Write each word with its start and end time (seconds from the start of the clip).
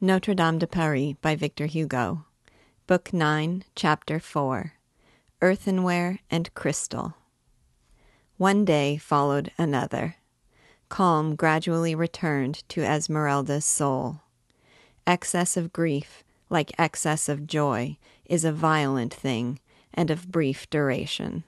Notre 0.00 0.34
Dame 0.34 0.58
de 0.58 0.66
Paris 0.66 1.14
by 1.22 1.36
Victor 1.36 1.66
Hugo. 1.66 2.24
Book 2.88 3.14
9, 3.14 3.64
Chapter 3.76 4.18
4 4.18 4.72
Earthenware 5.40 6.18
and 6.30 6.52
Crystal. 6.52 7.14
One 8.36 8.64
day 8.64 8.96
followed 8.96 9.52
another. 9.56 10.16
Calm 10.88 11.36
gradually 11.36 11.94
returned 11.94 12.68
to 12.70 12.82
Esmeralda's 12.82 13.64
soul. 13.64 14.22
Excess 15.06 15.56
of 15.56 15.72
grief, 15.72 16.24
like 16.50 16.78
excess 16.78 17.28
of 17.28 17.46
joy, 17.46 17.96
is 18.26 18.44
a 18.44 18.52
violent 18.52 19.14
thing 19.14 19.60
and 19.94 20.10
of 20.10 20.30
brief 20.30 20.68
duration. 20.70 21.44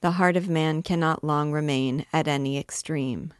The 0.00 0.12
heart 0.12 0.36
of 0.36 0.48
man 0.48 0.82
cannot 0.82 1.22
long 1.22 1.52
remain 1.52 2.06
at 2.14 2.26
any 2.26 2.58
extreme. 2.58 3.34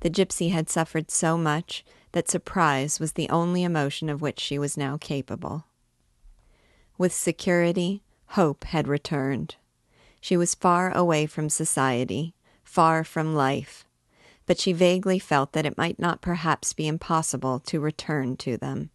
The 0.00 0.10
gypsy 0.10 0.50
had 0.50 0.68
suffered 0.68 1.10
so 1.10 1.38
much 1.38 1.84
that 2.18 2.28
surprise 2.28 2.98
was 2.98 3.12
the 3.12 3.28
only 3.28 3.62
emotion 3.62 4.08
of 4.08 4.20
which 4.20 4.40
she 4.40 4.58
was 4.58 4.76
now 4.76 4.96
capable. 4.96 5.66
With 6.98 7.12
security, 7.12 8.02
hope 8.30 8.64
had 8.64 8.88
returned. 8.88 9.54
She 10.20 10.36
was 10.36 10.56
far 10.56 10.90
away 10.90 11.26
from 11.26 11.48
society, 11.48 12.34
far 12.64 13.04
from 13.04 13.36
life, 13.36 13.84
but 14.46 14.58
she 14.58 14.72
vaguely 14.72 15.20
felt 15.20 15.52
that 15.52 15.64
it 15.64 15.78
might 15.78 16.00
not 16.00 16.20
perhaps 16.20 16.72
be 16.72 16.88
impossible 16.88 17.60
to 17.60 17.78
return 17.78 18.36
to 18.38 18.56
them. 18.56 18.90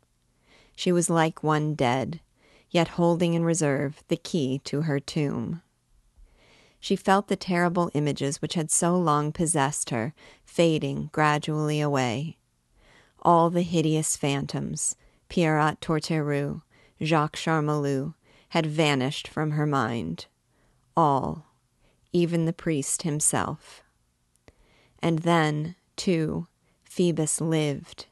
She 0.76 0.92
was 0.92 1.10
like 1.10 1.42
one 1.42 1.76
dead, 1.76 2.20
yet 2.72 3.00
holding 3.00 3.36
in 3.36 3.46
reserve 3.46 4.04
the 4.10 4.18
key 4.18 4.60
to 4.66 4.82
her 4.82 5.00
tomb. 5.00 5.62
She 6.82 6.98
felt 6.98 7.30
the 7.30 7.38
terrible 7.38 7.90
images 7.94 8.42
which 8.42 8.56
had 8.56 8.70
so 8.70 8.98
long 8.98 9.32
possessed 9.32 9.92
her 9.92 10.14
fading 10.44 11.10
gradually 11.14 11.80
away. 11.80 12.36
All 13.24 13.50
the 13.50 13.64
hideous 13.64 14.16
phantoms, 14.16 14.96
Pierrat 15.30 15.80
Torterue, 15.82 16.62
Jacques 17.02 17.36
Charmolue, 17.36 18.14
had 18.50 18.66
vanished 18.68 19.28
from 19.28 19.52
her 19.52 19.66
mind. 19.66 20.28
All, 20.96 21.48
even 22.12 22.46
the 22.46 22.54
priest 22.54 23.02
himself. 23.02 23.82
And 25.00 25.20
then, 25.20 25.76
too, 25.96 26.48
Phoebus 26.84 27.42
lived. 27.42 28.06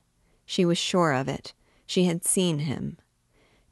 She 0.45 0.66
was 0.66 0.80
sure 0.80 1.11
of 1.11 1.28
it. 1.28 1.53
She 1.85 2.05
had 2.05 2.25
seen 2.25 2.59
him. 2.59 2.97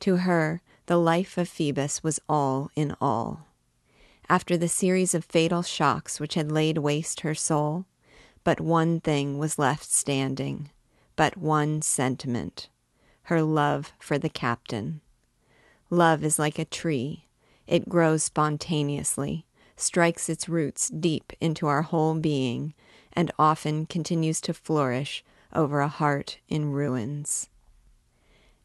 To 0.02 0.18
her, 0.18 0.62
the 0.86 0.98
life 0.98 1.38
of 1.38 1.50
Phoebus 1.50 2.04
was 2.04 2.20
all 2.30 2.70
in 2.76 2.96
all 3.02 3.48
after 4.30 4.56
the 4.56 4.68
series 4.68 5.16
of 5.16 5.26
fatal 5.26 5.64
shocks 5.64 6.20
which 6.20 6.36
had 6.36 6.52
laid 6.52 6.78
waste 6.78 7.22
her 7.22 7.34
soul, 7.34 7.86
but 8.44 8.62
one 8.62 9.00
thing 9.00 9.40
was 9.40 9.58
left 9.58 9.92
standing, 9.92 10.70
but 11.20 11.36
one 11.36 11.82
sentiment 11.82 12.70
her 13.24 13.42
love 13.42 13.92
for 14.00 14.18
the 14.18 14.30
captain. 14.30 15.02
Love 15.90 16.24
is 16.24 16.40
like 16.40 16.58
a 16.58 16.64
tree, 16.64 17.26
it 17.68 17.90
grows 17.90 18.24
spontaneously, 18.24 19.46
strikes 19.76 20.30
its 20.30 20.48
roots 20.48 20.88
deep 20.88 21.34
into 21.42 21.68
our 21.68 21.82
whole 21.82 22.16
being, 22.16 22.74
and 23.12 23.34
often 23.38 23.86
continues 23.86 24.40
to 24.40 24.54
flourish 24.54 25.22
over 25.54 25.82
a 25.82 25.90
heart 25.90 26.38
in 26.48 26.72
ruins. 26.72 27.50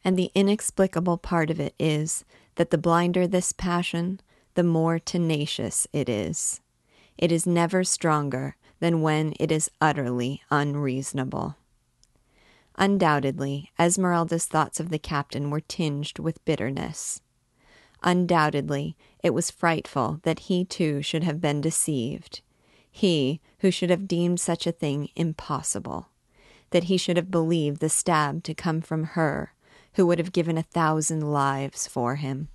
And 0.05 0.17
the 0.17 0.31
inexplicable 0.33 1.17
part 1.17 1.49
of 1.49 1.59
it 1.59 1.75
is 1.77 2.23
that 2.55 2.69
the 2.69 2.77
blinder 2.77 3.27
this 3.27 3.51
passion, 3.51 4.21
the 4.53 4.63
more 4.63 4.97
tenacious 4.97 5.87
it 5.91 6.07
is. 6.07 6.61
It 7.17 7.33
is 7.33 7.45
never 7.45 7.83
stronger 7.83 8.55
than 8.79 9.01
when 9.01 9.33
it 9.41 9.51
is 9.51 9.69
utterly 9.81 10.41
unreasonable. 10.49 11.57
Undoubtedly, 12.77 13.71
Esmeralda's 13.79 14.45
thoughts 14.47 14.79
of 14.79 14.89
the 14.89 14.99
captain 14.99 15.49
were 15.49 15.61
tinged 15.61 16.19
with 16.19 16.43
bitterness. 16.43 17.21
Undoubtedly, 18.03 18.95
it 19.23 19.33
was 19.33 19.49
frightful 19.49 20.19
that 20.23 20.39
he 20.39 20.65
too 20.65 21.01
should 21.01 21.23
have 21.23 21.39
been 21.39 21.61
deceived, 21.61 22.41
he 22.91 23.41
who 23.59 23.71
should 23.71 23.89
have 23.89 24.07
deemed 24.07 24.39
such 24.39 24.67
a 24.67 24.71
thing 24.71 25.09
impossible, 25.15 26.09
that 26.69 26.85
he 26.85 26.97
should 26.97 27.17
have 27.17 27.31
believed 27.31 27.79
the 27.79 27.89
stab 27.89 28.43
to 28.43 28.53
come 28.53 28.81
from 28.81 29.03
her, 29.03 29.53
who 29.93 30.05
would 30.05 30.19
have 30.19 30.33
given 30.33 30.57
a 30.57 30.63
thousand 30.63 31.21
lives 31.31 31.87
for 31.87 32.15
him. 32.15 32.49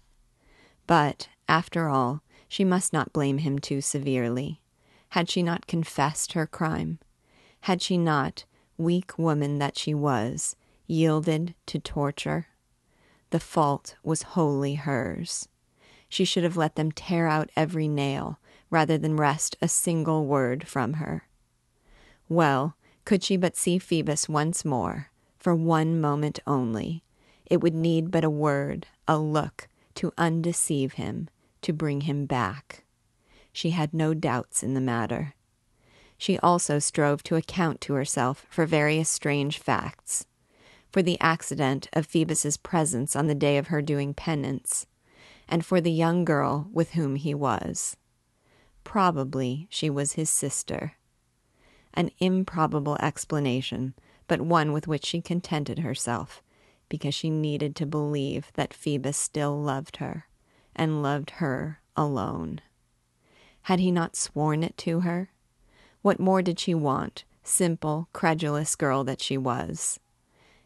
But 0.86 1.28
after 1.48 1.88
all, 1.88 2.22
she 2.46 2.64
must 2.64 2.92
not 2.92 3.12
blame 3.12 3.38
him 3.38 3.58
too 3.58 3.80
severely. 3.80 4.60
Had 5.10 5.30
she 5.30 5.42
not 5.42 5.66
confessed 5.66 6.34
her 6.34 6.46
crime? 6.46 6.98
Had 7.62 7.82
she 7.82 7.96
not, 7.96 8.44
weak 8.80 9.18
woman 9.18 9.58
that 9.58 9.78
she 9.78 9.94
was, 9.94 10.56
yielded 10.86 11.54
to 11.66 11.78
torture? 11.78 12.46
The 13.30 13.38
fault 13.38 13.94
was 14.02 14.22
wholly 14.22 14.74
hers. 14.74 15.48
She 16.08 16.24
should 16.24 16.42
have 16.42 16.56
let 16.56 16.74
them 16.74 16.90
tear 16.90 17.28
out 17.28 17.50
every 17.54 17.86
nail 17.86 18.40
rather 18.70 18.98
than 18.98 19.16
wrest 19.16 19.56
a 19.62 19.68
single 19.68 20.26
word 20.26 20.66
from 20.66 20.94
her. 20.94 21.28
Well, 22.28 22.76
could 23.04 23.22
she 23.22 23.36
but 23.36 23.56
see 23.56 23.78
Phoebus 23.78 24.28
once 24.28 24.64
more, 24.64 25.10
for 25.38 25.54
one 25.54 26.00
moment 26.00 26.40
only, 26.46 27.04
it 27.46 27.60
would 27.60 27.74
need 27.74 28.10
but 28.10 28.24
a 28.24 28.30
word, 28.30 28.86
a 29.06 29.18
look, 29.18 29.68
to 29.96 30.12
undeceive 30.16 30.94
him 30.94 31.28
to 31.62 31.72
bring 31.72 32.02
him 32.02 32.26
back. 32.26 32.84
She 33.52 33.70
had 33.70 33.92
no 33.92 34.14
doubts 34.14 34.62
in 34.62 34.74
the 34.74 34.80
matter. 34.80 35.34
She 36.20 36.38
also 36.40 36.78
strove 36.78 37.22
to 37.22 37.36
account 37.36 37.80
to 37.80 37.94
herself 37.94 38.44
for 38.50 38.66
various 38.66 39.08
strange 39.08 39.58
facts 39.58 40.26
for 40.92 41.00
the 41.00 41.18
accident 41.18 41.88
of 41.94 42.04
Phoebus's 42.04 42.58
presence 42.58 43.16
on 43.16 43.26
the 43.26 43.34
day 43.34 43.56
of 43.56 43.68
her 43.68 43.80
doing 43.80 44.12
penance, 44.12 44.86
and 45.48 45.64
for 45.64 45.80
the 45.80 45.90
young 45.90 46.26
girl 46.26 46.68
with 46.74 46.90
whom 46.90 47.16
he 47.16 47.32
was. 47.32 47.96
Probably 48.84 49.66
she 49.70 49.88
was 49.88 50.12
his 50.12 50.28
sister. 50.28 50.92
An 51.94 52.10
improbable 52.18 52.98
explanation, 53.00 53.94
but 54.28 54.42
one 54.42 54.72
with 54.74 54.86
which 54.86 55.06
she 55.06 55.22
contented 55.22 55.78
herself, 55.78 56.42
because 56.90 57.14
she 57.14 57.30
needed 57.30 57.74
to 57.76 57.86
believe 57.86 58.52
that 58.56 58.74
Phoebus 58.74 59.16
still 59.16 59.58
loved 59.58 59.96
her 59.96 60.26
and 60.76 61.02
loved 61.02 61.30
her 61.30 61.80
alone. 61.96 62.60
Had 63.62 63.80
he 63.80 63.90
not 63.90 64.16
sworn 64.16 64.62
it 64.62 64.76
to 64.78 65.00
her? 65.00 65.30
What 66.02 66.18
more 66.18 66.42
did 66.42 66.58
she 66.58 66.74
want, 66.74 67.24
simple, 67.42 68.08
credulous 68.12 68.74
girl 68.74 69.04
that 69.04 69.20
she 69.20 69.36
was? 69.36 70.00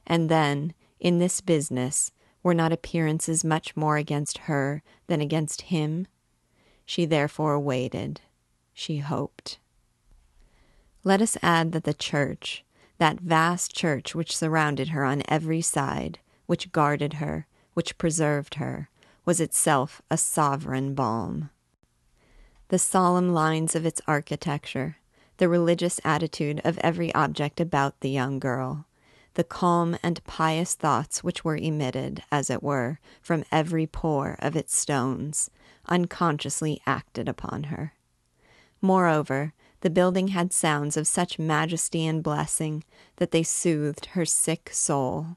And 0.07 0.29
then, 0.29 0.75
in 1.01 1.19
this 1.19 1.41
business, 1.41 2.13
were 2.43 2.55
not 2.55 2.73
appearances 2.73 3.43
much 3.43 3.77
more 3.77 3.97
against 3.97 4.39
her 4.39 4.83
than 5.07 5.21
against 5.21 5.63
him? 5.63 6.07
She 6.85 7.05
therefore 7.05 7.59
waited. 7.59 8.21
She 8.73 8.99
hoped. 8.99 9.59
Let 11.03 11.21
us 11.21 11.37
add 11.43 11.73
that 11.73 11.85
the 11.85 11.95
church, 11.95 12.65
that 12.99 13.21
vast 13.21 13.75
church 13.75 14.15
which 14.15 14.37
surrounded 14.37 14.89
her 14.89 15.05
on 15.05 15.23
every 15.29 15.61
side, 15.61 16.19
which 16.47 16.73
guarded 16.73 17.15
her, 17.15 17.47
which 17.73 17.99
preserved 17.99 18.55
her, 18.55 18.89
was 19.25 19.41
itself 19.41 20.01
a 20.11 20.17
sovereign 20.17 20.95
balm. 20.95 21.51
The 22.69 22.79
solemn 22.79 23.33
lines 23.33 23.75
of 23.75 23.85
its 23.85 24.01
architecture, 24.07 24.97
the 25.39 25.49
religious 25.49 26.01
attitude 26.05 26.61
of 26.65 26.79
every 26.79 27.15
object 27.15 27.61
about 27.61 28.01
the 28.01 28.11
young 28.11 28.39
girl, 28.39 28.87
the 29.35 29.45
calm 29.45 29.97
and 30.03 30.25
pious 30.25 30.75
thoughts 30.75 31.25
which 31.25 31.45
were 31.45 31.57
emitted, 31.57 32.23
as 32.31 32.51
it 32.51 32.63
were, 32.63 33.01
from 33.21 33.45
every 33.51 33.87
pore 33.87 34.37
of 34.39 34.55
its 34.55 34.77
stones, 34.77 35.51
unconsciously 35.87 36.81
acted 36.87 37.29
upon 37.29 37.65
her. 37.65 37.95
Moreover, 38.81 39.53
the 39.81 39.91
building 39.91 40.29
had 40.29 40.53
sounds 40.53 40.97
of 40.97 41.07
such 41.07 41.39
majesty 41.39 42.07
and 42.07 42.23
blessing 42.23 42.85
that 43.17 43.33
they 43.33 43.43
soothed 43.43 44.07
her 44.07 44.25
sick 44.25 44.71
soul. 44.73 45.37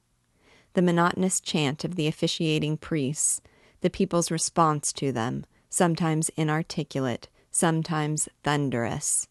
The 0.74 0.82
monotonous 0.82 1.42
chant 1.42 1.84
of 1.84 1.96
the 1.96 2.08
officiating 2.08 2.78
priests, 2.78 3.42
the 3.82 3.90
people's 3.90 4.32
response 4.32 4.94
to 4.94 5.12
them, 5.12 5.46
sometimes 5.70 6.30
inarticulate, 6.38 7.28
sometimes 7.52 8.30
thunderous, 8.44 9.28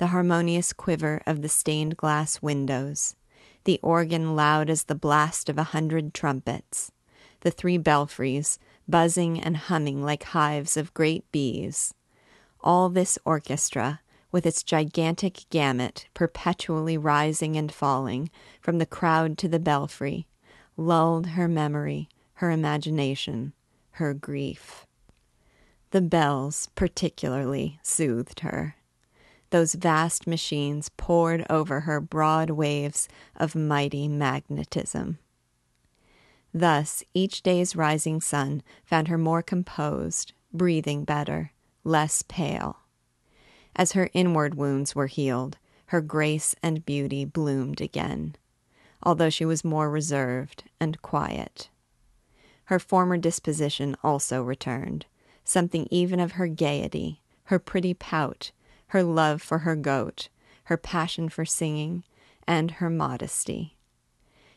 the 0.00 0.06
harmonious 0.06 0.72
quiver 0.72 1.20
of 1.26 1.42
the 1.42 1.48
stained 1.48 1.94
glass 1.94 2.40
windows, 2.40 3.16
the 3.64 3.78
organ 3.82 4.34
loud 4.34 4.70
as 4.70 4.84
the 4.84 4.94
blast 4.94 5.50
of 5.50 5.58
a 5.58 5.74
hundred 5.74 6.14
trumpets, 6.14 6.90
the 7.40 7.50
three 7.50 7.76
belfries 7.76 8.58
buzzing 8.88 9.38
and 9.38 9.58
humming 9.58 10.02
like 10.02 10.22
hives 10.22 10.78
of 10.78 10.94
great 10.94 11.30
bees. 11.30 11.92
All 12.62 12.88
this 12.88 13.18
orchestra, 13.26 14.00
with 14.32 14.46
its 14.46 14.62
gigantic 14.62 15.44
gamut 15.50 16.08
perpetually 16.14 16.96
rising 16.96 17.54
and 17.58 17.70
falling 17.70 18.30
from 18.58 18.78
the 18.78 18.86
crowd 18.86 19.36
to 19.36 19.48
the 19.48 19.58
belfry, 19.58 20.26
lulled 20.78 21.26
her 21.26 21.46
memory, 21.46 22.08
her 22.36 22.50
imagination, 22.50 23.52
her 23.92 24.14
grief. 24.14 24.86
The 25.90 26.00
bells, 26.00 26.70
particularly, 26.74 27.80
soothed 27.82 28.40
her. 28.40 28.76
Those 29.50 29.74
vast 29.74 30.26
machines 30.26 30.90
poured 30.96 31.44
over 31.50 31.80
her 31.80 32.00
broad 32.00 32.50
waves 32.50 33.08
of 33.36 33.54
mighty 33.54 34.06
magnetism. 34.06 35.18
Thus, 36.54 37.04
each 37.14 37.42
day's 37.42 37.76
rising 37.76 38.20
sun 38.20 38.62
found 38.84 39.08
her 39.08 39.18
more 39.18 39.42
composed, 39.42 40.32
breathing 40.52 41.04
better, 41.04 41.52
less 41.84 42.22
pale. 42.22 42.78
As 43.74 43.92
her 43.92 44.10
inward 44.12 44.54
wounds 44.54 44.94
were 44.94 45.06
healed, 45.06 45.58
her 45.86 46.00
grace 46.00 46.54
and 46.62 46.84
beauty 46.84 47.24
bloomed 47.24 47.80
again, 47.80 48.36
although 49.02 49.30
she 49.30 49.44
was 49.44 49.64
more 49.64 49.90
reserved 49.90 50.64
and 50.80 51.00
quiet. 51.02 51.70
Her 52.64 52.78
former 52.78 53.16
disposition 53.16 53.96
also 54.04 54.42
returned, 54.42 55.06
something 55.44 55.88
even 55.90 56.20
of 56.20 56.32
her 56.32 56.46
gaiety, 56.46 57.20
her 57.44 57.58
pretty 57.58 57.94
pout, 57.94 58.52
her 58.90 59.02
love 59.02 59.40
for 59.40 59.58
her 59.58 59.76
goat, 59.76 60.28
her 60.64 60.76
passion 60.76 61.28
for 61.28 61.44
singing, 61.44 62.02
and 62.46 62.72
her 62.72 62.90
modesty. 62.90 63.76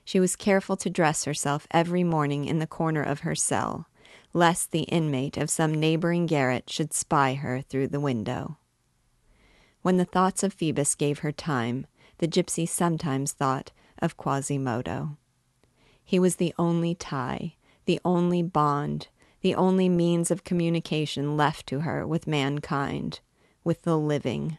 She 0.03 0.19
was 0.19 0.35
careful 0.35 0.75
to 0.77 0.89
dress 0.89 1.25
herself 1.25 1.67
every 1.71 2.03
morning 2.03 2.45
in 2.45 2.59
the 2.59 2.67
corner 2.67 3.03
of 3.03 3.21
her 3.21 3.35
cell, 3.35 3.87
lest 4.33 4.71
the 4.71 4.83
inmate 4.83 5.37
of 5.37 5.49
some 5.49 5.73
neighboring 5.73 6.25
garret 6.25 6.69
should 6.69 6.93
spy 6.93 7.35
her 7.35 7.61
through 7.61 7.89
the 7.89 7.99
window. 7.99 8.57
When 9.83 9.97
the 9.97 10.05
thoughts 10.05 10.43
of 10.43 10.53
Phoebus 10.53 10.95
gave 10.95 11.19
her 11.19 11.31
time, 11.31 11.85
the 12.17 12.27
gypsy 12.27 12.67
sometimes 12.67 13.33
thought 13.33 13.71
of 13.99 14.17
Quasimodo. 14.17 15.17
He 16.03 16.19
was 16.19 16.37
the 16.37 16.53
only 16.57 16.95
tie, 16.95 17.55
the 17.85 17.99
only 18.03 18.41
bond, 18.41 19.07
the 19.41 19.55
only 19.55 19.89
means 19.89 20.31
of 20.31 20.43
communication 20.43 21.37
left 21.37 21.67
to 21.67 21.81
her 21.81 22.07
with 22.07 22.27
mankind, 22.27 23.19
with 23.63 23.83
the 23.83 23.97
living. 23.97 24.57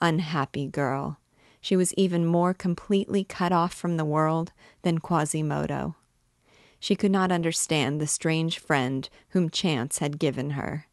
Unhappy 0.00 0.66
girl, 0.66 1.18
she 1.60 1.76
was 1.76 1.94
even 1.94 2.26
more 2.26 2.52
completely 2.52 3.24
cut 3.24 3.52
off 3.52 3.72
from 3.72 3.96
the 3.96 4.04
world 4.04 4.52
than 4.82 4.98
Quasimodo. 4.98 5.94
She 6.80 6.96
could 6.96 7.12
not 7.12 7.30
understand 7.30 8.00
the 8.00 8.08
strange 8.08 8.58
friend 8.58 9.08
whom 9.28 9.48
chance 9.48 9.98
had 9.98 10.18
given 10.18 10.50
her. 10.50 10.86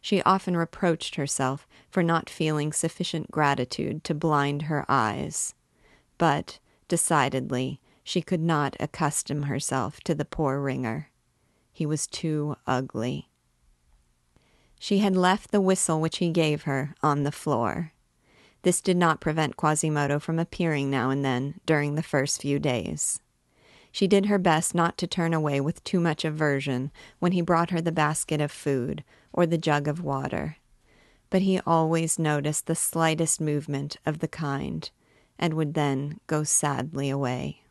She 0.00 0.20
often 0.22 0.56
reproached 0.56 1.14
herself 1.14 1.66
for 1.88 2.02
not 2.02 2.28
feeling 2.28 2.72
sufficient 2.72 3.30
gratitude 3.30 4.02
to 4.04 4.14
blind 4.14 4.62
her 4.62 4.84
eyes. 4.88 5.54
But, 6.18 6.58
decidedly, 6.88 7.80
she 8.02 8.20
could 8.20 8.42
not 8.42 8.76
accustom 8.80 9.44
herself 9.44 10.00
to 10.00 10.14
the 10.14 10.24
poor 10.24 10.60
ringer. 10.60 11.10
He 11.72 11.86
was 11.86 12.06
too 12.06 12.56
ugly. 12.66 13.30
She 14.84 14.98
had 14.98 15.16
left 15.16 15.50
the 15.50 15.62
whistle 15.62 15.98
which 15.98 16.18
he 16.18 16.28
gave 16.28 16.64
her 16.64 16.94
on 17.02 17.22
the 17.22 17.32
floor. 17.32 17.94
This 18.64 18.82
did 18.82 18.98
not 18.98 19.18
prevent 19.18 19.56
Quasimodo 19.56 20.18
from 20.18 20.38
appearing 20.38 20.90
now 20.90 21.08
and 21.08 21.24
then 21.24 21.58
during 21.64 21.94
the 21.94 22.02
first 22.02 22.42
few 22.42 22.58
days. 22.58 23.18
She 23.90 24.06
did 24.06 24.26
her 24.26 24.36
best 24.36 24.74
not 24.74 24.98
to 24.98 25.06
turn 25.06 25.32
away 25.32 25.58
with 25.58 25.82
too 25.84 26.00
much 26.00 26.22
aversion 26.22 26.90
when 27.18 27.32
he 27.32 27.40
brought 27.40 27.70
her 27.70 27.80
the 27.80 27.92
basket 27.92 28.42
of 28.42 28.52
food 28.52 29.04
or 29.32 29.46
the 29.46 29.56
jug 29.56 29.88
of 29.88 30.04
water. 30.04 30.58
But 31.30 31.40
he 31.40 31.60
always 31.60 32.18
noticed 32.18 32.66
the 32.66 32.74
slightest 32.74 33.40
movement 33.40 33.96
of 34.04 34.18
the 34.18 34.28
kind 34.28 34.90
and 35.38 35.54
would 35.54 35.72
then 35.72 36.20
go 36.26 36.44
sadly 36.44 37.08
away. 37.08 37.62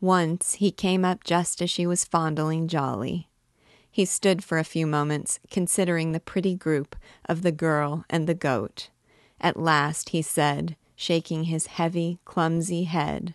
Once 0.00 0.52
he 0.52 0.70
came 0.70 1.04
up 1.04 1.24
just 1.24 1.60
as 1.60 1.68
she 1.68 1.84
was 1.84 2.04
fondling 2.04 2.68
Djali. 2.68 3.26
He 3.90 4.04
stood 4.04 4.44
for 4.44 4.58
a 4.58 4.64
few 4.64 4.86
moments, 4.86 5.40
considering 5.50 6.12
the 6.12 6.20
pretty 6.20 6.54
group 6.54 6.94
of 7.24 7.42
the 7.42 7.52
girl 7.52 8.04
and 8.08 8.26
the 8.26 8.34
goat. 8.34 8.88
At 9.40 9.58
last 9.58 10.10
he 10.10 10.22
said, 10.22 10.76
shaking 10.94 11.44
his 11.44 11.66
heavy, 11.66 12.18
clumsy 12.24 12.84
head, 12.84 13.34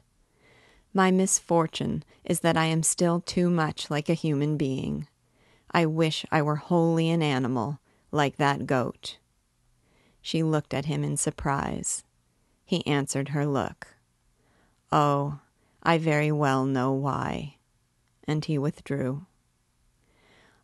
My 0.93 1.11
misfortune 1.11 2.03
is 2.23 2.39
that 2.39 2.55
I 2.55 2.65
am 2.65 2.83
still 2.83 3.19
too 3.19 3.49
much 3.49 3.89
like 3.89 4.07
a 4.07 4.13
human 4.13 4.55
being. 4.55 5.07
I 5.71 5.85
wish 5.85 6.25
I 6.31 6.41
were 6.41 6.55
wholly 6.55 7.09
an 7.09 7.21
animal, 7.21 7.79
like 8.11 8.37
that 8.37 8.65
goat. 8.65 9.17
She 10.21 10.41
looked 10.41 10.73
at 10.73 10.85
him 10.85 11.03
in 11.03 11.17
surprise. 11.17 12.03
He 12.63 12.85
answered 12.87 13.29
her 13.29 13.45
look. 13.45 13.87
Oh, 14.91 15.39
I 15.83 15.97
very 15.97 16.31
well 16.31 16.65
know 16.65 16.93
why. 16.93 17.57
And 18.25 18.45
he 18.45 18.57
withdrew. 18.57 19.25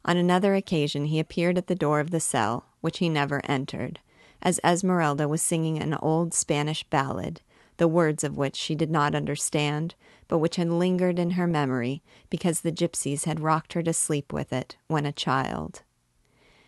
On 0.03 0.17
another 0.17 0.55
occasion 0.55 1.05
he 1.05 1.19
appeared 1.19 1.57
at 1.57 1.67
the 1.67 1.75
door 1.75 1.99
of 1.99 2.11
the 2.11 2.19
cell, 2.19 2.65
which 2.81 2.97
he 2.97 3.09
never 3.09 3.41
entered, 3.45 3.99
as 4.41 4.59
Esmeralda 4.63 5.27
was 5.27 5.41
singing 5.41 5.79
an 5.79 5.93
old 5.95 6.33
Spanish 6.33 6.83
ballad, 6.85 7.41
the 7.77 7.87
words 7.87 8.23
of 8.23 8.37
which 8.37 8.55
she 8.55 8.75
did 8.75 8.89
not 8.89 9.15
understand, 9.15 9.95
but 10.27 10.39
which 10.39 10.55
had 10.55 10.69
lingered 10.69 11.19
in 11.19 11.31
her 11.31 11.47
memory 11.47 12.01
because 12.29 12.61
the 12.61 12.71
gypsies 12.71 13.25
had 13.25 13.39
rocked 13.39 13.73
her 13.73 13.83
to 13.83 13.93
sleep 13.93 14.33
with 14.33 14.51
it 14.51 14.75
when 14.87 15.05
a 15.05 15.11
child. 15.11 15.83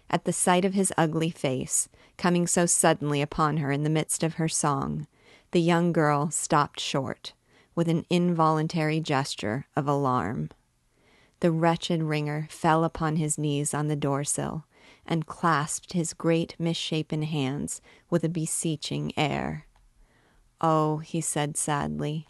At 0.09 0.25
the 0.25 0.33
sight 0.33 0.63
of 0.63 0.74
his 0.75 0.94
ugly 0.97 1.31
face, 1.31 1.89
coming 2.18 2.45
so 2.45 2.65
suddenly 2.68 3.21
upon 3.21 3.57
her 3.57 3.71
in 3.71 3.83
the 3.83 3.89
midst 3.89 4.21
of 4.21 4.35
her 4.35 4.50
song, 4.50 5.07
the 5.51 5.62
young 5.62 5.91
girl 5.91 6.30
stopped 6.30 6.80
short 6.80 7.33
with 7.74 7.88
an 7.88 8.06
involuntary 8.09 9.00
gesture 9.00 9.65
of 9.75 9.88
alarm. 9.88 10.50
The 11.44 11.51
wretched 11.51 12.01
ringer 12.01 12.48
fell 12.50 12.86
upon 12.86 13.18
his 13.18 13.38
knees 13.38 13.74
on 13.74 13.90
the 13.90 13.98
door 13.98 14.24
sill 14.24 14.63
and 15.06 15.25
clasped 15.25 15.92
his 15.92 16.13
great 16.13 16.56
misshapen 16.57 17.24
hands 17.24 17.81
with 18.10 18.24
a 18.24 18.30
beseeching 18.30 19.12
air. 19.18 19.68
Oh, 20.62 21.00
he 21.00 21.19
said 21.19 21.57
sadly, 21.57 22.28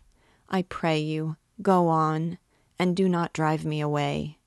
I 0.49 0.63
pray 0.63 0.97
you, 0.97 1.35
go 1.61 1.89
on, 1.89 2.39
and 2.79 2.95
do 2.95 3.07
not 3.07 3.33
drive 3.33 3.63
me 3.63 3.81
away. 3.81 4.39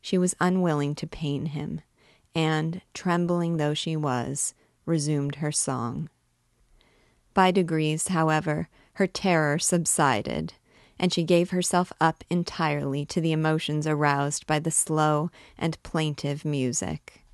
She 0.00 0.16
was 0.16 0.34
unwilling 0.40 0.94
to 0.94 1.06
pain 1.06 1.44
him, 1.44 1.82
and, 2.34 2.80
trembling 2.94 3.58
though 3.58 3.74
she 3.74 3.98
was, 3.98 4.54
resumed 4.86 5.34
her 5.34 5.52
song. 5.52 6.08
By 7.34 7.50
degrees, 7.50 8.08
however, 8.08 8.70
her 8.94 9.06
terror 9.06 9.58
subsided, 9.58 10.54
and 10.98 11.12
she 11.12 11.22
gave 11.22 11.50
herself 11.50 11.92
up 12.00 12.24
entirely 12.28 13.04
to 13.06 13.20
the 13.20 13.32
emotions 13.32 13.86
aroused 13.86 14.46
by 14.46 14.58
the 14.58 14.70
slow 14.70 15.30
and 15.56 15.82
plaintive 15.82 16.44
music. 16.44 17.24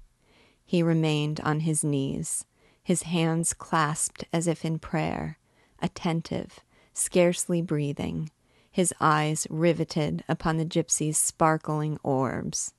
He 0.64 0.82
remained 0.82 1.40
on 1.40 1.61
his 1.61 1.84
knees, 1.84 2.44
his 2.82 3.05
hands 3.05 3.55
clasped 3.55 4.25
as 4.32 4.46
if 4.46 4.64
in 4.64 4.78
prayer, 4.78 5.38
attentive, 5.81 6.61
scarcely 6.93 7.62
breathing, 7.62 8.31
his 8.70 8.93
eyes 9.00 9.46
riveted 9.50 10.25
upon 10.28 10.56
the 10.56 10.64
gypsy's 10.64 11.16
sparkling 11.16 11.99
orbs. 12.02 12.75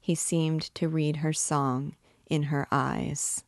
He 0.00 0.14
seemed 0.14 0.62
to 0.76 0.88
read 0.88 1.16
her 1.16 1.32
song 1.32 1.96
in 2.30 2.44
her 2.44 2.66
eyes. 2.70 3.42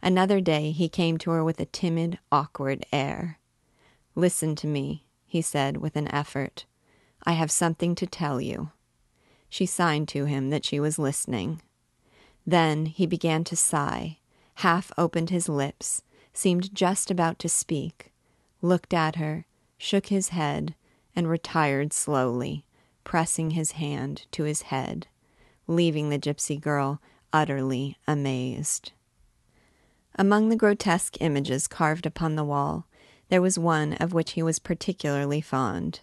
Another 0.00 0.40
day 0.40 0.70
he 0.70 0.88
came 0.88 1.18
to 1.18 1.30
her 1.32 1.42
with 1.42 1.58
a 1.58 1.64
timid, 1.64 2.18
awkward 2.30 2.86
air. 2.92 3.38
Listen 4.14 4.54
to 4.56 4.66
me, 4.66 5.04
he 5.28 5.42
said 5.42 5.76
with 5.76 5.94
an 5.94 6.12
effort. 6.12 6.64
I 7.24 7.32
have 7.32 7.50
something 7.50 7.94
to 7.96 8.06
tell 8.06 8.40
you. 8.40 8.70
She 9.48 9.66
signed 9.66 10.08
to 10.08 10.24
him 10.24 10.50
that 10.50 10.64
she 10.64 10.80
was 10.80 10.98
listening. 10.98 11.60
Then 12.46 12.86
he 12.86 13.06
began 13.06 13.44
to 13.44 13.56
sigh, 13.56 14.18
half 14.56 14.90
opened 14.98 15.30
his 15.30 15.48
lips, 15.48 16.02
seemed 16.32 16.74
just 16.74 17.10
about 17.10 17.38
to 17.40 17.48
speak, 17.48 18.12
looked 18.62 18.94
at 18.94 19.16
her, 19.16 19.44
shook 19.76 20.06
his 20.06 20.30
head, 20.30 20.74
and 21.14 21.28
retired 21.28 21.92
slowly, 21.92 22.64
pressing 23.04 23.50
his 23.50 23.72
hand 23.72 24.26
to 24.32 24.44
his 24.44 24.62
head, 24.62 25.06
leaving 25.66 26.08
the 26.08 26.18
gypsy 26.18 26.60
girl 26.60 27.00
utterly 27.32 27.96
amazed. 28.06 28.92
Among 30.16 30.48
the 30.48 30.56
grotesque 30.56 31.20
images 31.20 31.68
carved 31.68 32.06
upon 32.06 32.34
the 32.34 32.44
wall, 32.44 32.86
there 33.28 33.42
was 33.42 33.58
one 33.58 33.94
of 33.94 34.12
which 34.12 34.32
he 34.32 34.42
was 34.42 34.58
particularly 34.58 35.40
fond, 35.40 36.00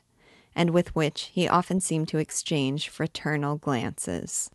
and 0.55 0.69
with 0.69 0.95
which 0.95 1.31
he 1.33 1.47
often 1.47 1.79
seemed 1.79 2.07
to 2.07 2.17
exchange 2.17 2.89
fraternal 2.89 3.57
glances. 3.57 4.49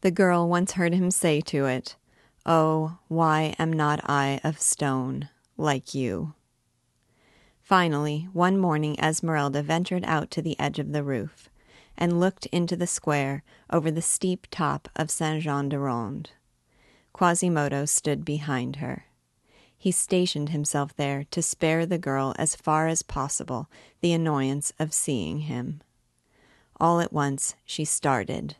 The 0.00 0.10
girl 0.10 0.48
once 0.48 0.72
heard 0.72 0.94
him 0.94 1.10
say 1.10 1.40
to 1.42 1.66
it, 1.66 1.96
Oh, 2.46 2.98
why 3.08 3.54
am 3.58 3.72
not 3.72 4.00
I 4.08 4.40
of 4.44 4.60
stone, 4.60 5.28
like 5.56 5.94
you? 5.94 6.34
Finally, 7.60 8.28
one 8.32 8.56
morning 8.56 8.98
Esmeralda 8.98 9.62
ventured 9.62 10.04
out 10.06 10.30
to 10.30 10.40
the 10.40 10.58
edge 10.58 10.78
of 10.78 10.92
the 10.92 11.02
roof, 11.02 11.50
and 11.98 12.20
looked 12.20 12.46
into 12.46 12.76
the 12.76 12.86
square 12.86 13.42
over 13.70 13.90
the 13.90 14.00
steep 14.00 14.46
top 14.50 14.88
of 14.96 15.10
Saint 15.10 15.42
Jean 15.42 15.68
le 15.68 15.78
Rond. 15.78 16.30
Quasimodo 17.12 17.84
stood 17.84 18.24
behind 18.24 18.76
her. 18.76 19.07
He 19.78 19.92
stationed 19.92 20.48
himself 20.48 20.94
there 20.96 21.24
to 21.30 21.40
spare 21.40 21.86
the 21.86 21.98
girl 21.98 22.34
as 22.36 22.56
far 22.56 22.88
as 22.88 23.02
possible 23.02 23.70
the 24.00 24.12
annoyance 24.12 24.72
of 24.78 24.92
seeing 24.92 25.40
him. 25.40 25.80
All 26.80 27.00
at 27.00 27.12
once 27.12 27.54
she 27.64 27.84
started. 27.84 28.56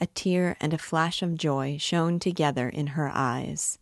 A 0.00 0.06
tear 0.06 0.56
and 0.60 0.72
a 0.72 0.78
flash 0.78 1.20
of 1.20 1.36
joy 1.36 1.78
shone 1.78 2.20
together 2.20 2.68
in 2.68 2.88
her 2.88 3.10
eyes. 3.12 3.78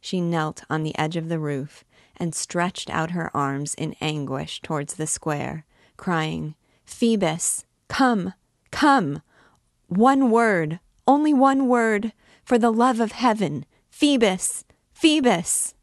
She 0.00 0.20
knelt 0.20 0.64
on 0.68 0.82
the 0.82 0.96
edge 0.98 1.16
of 1.16 1.28
the 1.28 1.38
roof 1.38 1.84
and 2.16 2.34
stretched 2.34 2.90
out 2.90 3.12
her 3.12 3.34
arms 3.36 3.74
in 3.74 3.94
anguish 4.00 4.60
towards 4.60 4.94
the 4.94 5.06
square, 5.06 5.64
crying, 5.96 6.56
Phoebus, 6.84 7.64
come, 7.88 8.34
come. 8.70 9.22
One 9.86 10.30
word, 10.30 10.80
only 11.06 11.32
one 11.32 11.68
word, 11.68 12.12
for 12.44 12.58
the 12.58 12.72
love 12.72 12.98
of 12.98 13.12
heaven. 13.12 13.64
Phoebus, 13.90 14.64
Phoebus. 14.92 15.74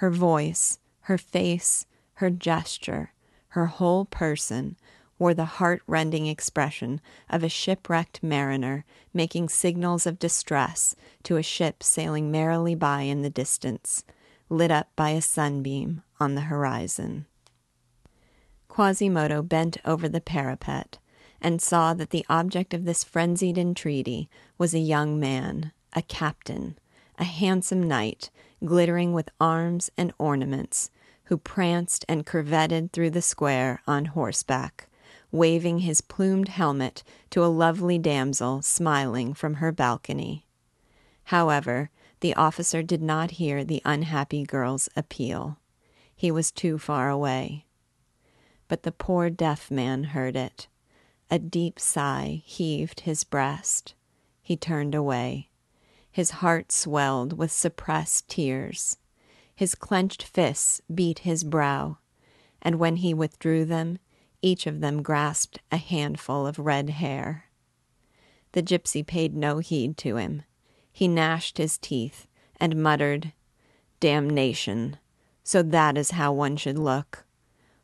Her 0.00 0.08
voice, 0.08 0.78
her 1.00 1.18
face, 1.18 1.84
her 2.14 2.30
gesture, 2.30 3.12
her 3.48 3.66
whole 3.66 4.06
person 4.06 4.78
wore 5.18 5.34
the 5.34 5.44
heart 5.44 5.82
rending 5.86 6.26
expression 6.26 7.02
of 7.28 7.44
a 7.44 7.50
shipwrecked 7.50 8.22
mariner 8.22 8.86
making 9.12 9.50
signals 9.50 10.06
of 10.06 10.18
distress 10.18 10.96
to 11.24 11.36
a 11.36 11.42
ship 11.42 11.82
sailing 11.82 12.30
merrily 12.30 12.74
by 12.74 13.02
in 13.02 13.20
the 13.20 13.28
distance, 13.28 14.02
lit 14.48 14.70
up 14.70 14.88
by 14.96 15.10
a 15.10 15.20
sunbeam 15.20 16.02
on 16.18 16.34
the 16.34 16.48
horizon. 16.48 17.26
Quasimodo 18.68 19.42
bent 19.42 19.76
over 19.84 20.08
the 20.08 20.22
parapet 20.22 20.96
and 21.42 21.60
saw 21.60 21.92
that 21.92 22.08
the 22.08 22.24
object 22.30 22.72
of 22.72 22.86
this 22.86 23.04
frenzied 23.04 23.58
entreaty 23.58 24.30
was 24.56 24.72
a 24.72 24.78
young 24.78 25.20
man, 25.20 25.72
a 25.92 26.00
captain, 26.00 26.78
a 27.20 27.24
handsome 27.24 27.82
knight, 27.82 28.30
glittering 28.64 29.12
with 29.12 29.30
arms 29.38 29.90
and 29.96 30.12
ornaments, 30.18 30.90
who 31.24 31.36
pranced 31.36 32.04
and 32.08 32.26
curvetted 32.26 32.90
through 32.90 33.10
the 33.10 33.22
square 33.22 33.82
on 33.86 34.06
horseback, 34.06 34.88
waving 35.30 35.80
his 35.80 36.00
plumed 36.00 36.48
helmet 36.48 37.04
to 37.28 37.44
a 37.44 37.46
lovely 37.46 37.98
damsel 37.98 38.62
smiling 38.62 39.34
from 39.34 39.54
her 39.54 39.70
balcony. 39.70 40.46
However, 41.24 41.90
the 42.20 42.34
officer 42.34 42.82
did 42.82 43.02
not 43.02 43.32
hear 43.32 43.62
the 43.62 43.82
unhappy 43.84 44.44
girl's 44.44 44.88
appeal. 44.96 45.58
He 46.16 46.30
was 46.30 46.50
too 46.50 46.78
far 46.78 47.08
away. 47.08 47.66
But 48.66 48.82
the 48.82 48.92
poor 48.92 49.30
deaf 49.30 49.70
man 49.70 50.04
heard 50.04 50.36
it. 50.36 50.68
A 51.30 51.38
deep 51.38 51.78
sigh 51.78 52.42
heaved 52.44 53.00
his 53.00 53.24
breast. 53.24 53.94
He 54.42 54.56
turned 54.56 54.94
away. 54.94 55.49
His 56.10 56.30
heart 56.30 56.72
swelled 56.72 57.38
with 57.38 57.52
suppressed 57.52 58.28
tears. 58.28 58.96
His 59.54 59.74
clenched 59.74 60.22
fists 60.22 60.80
beat 60.92 61.20
his 61.20 61.44
brow, 61.44 61.98
and 62.62 62.78
when 62.78 62.96
he 62.96 63.14
withdrew 63.14 63.64
them, 63.64 63.98
each 64.42 64.66
of 64.66 64.80
them 64.80 65.02
grasped 65.02 65.60
a 65.70 65.76
handful 65.76 66.46
of 66.46 66.58
red 66.58 66.90
hair. 66.90 67.44
The 68.52 68.62
gypsy 68.62 69.06
paid 69.06 69.36
no 69.36 69.58
heed 69.58 69.96
to 69.98 70.16
him. 70.16 70.42
He 70.92 71.06
gnashed 71.06 71.58
his 71.58 71.78
teeth 71.78 72.26
and 72.58 72.82
muttered, 72.82 73.32
Damnation! 74.00 74.96
So 75.44 75.62
that 75.62 75.96
is 75.96 76.12
how 76.12 76.32
one 76.32 76.56
should 76.56 76.78
look. 76.78 77.24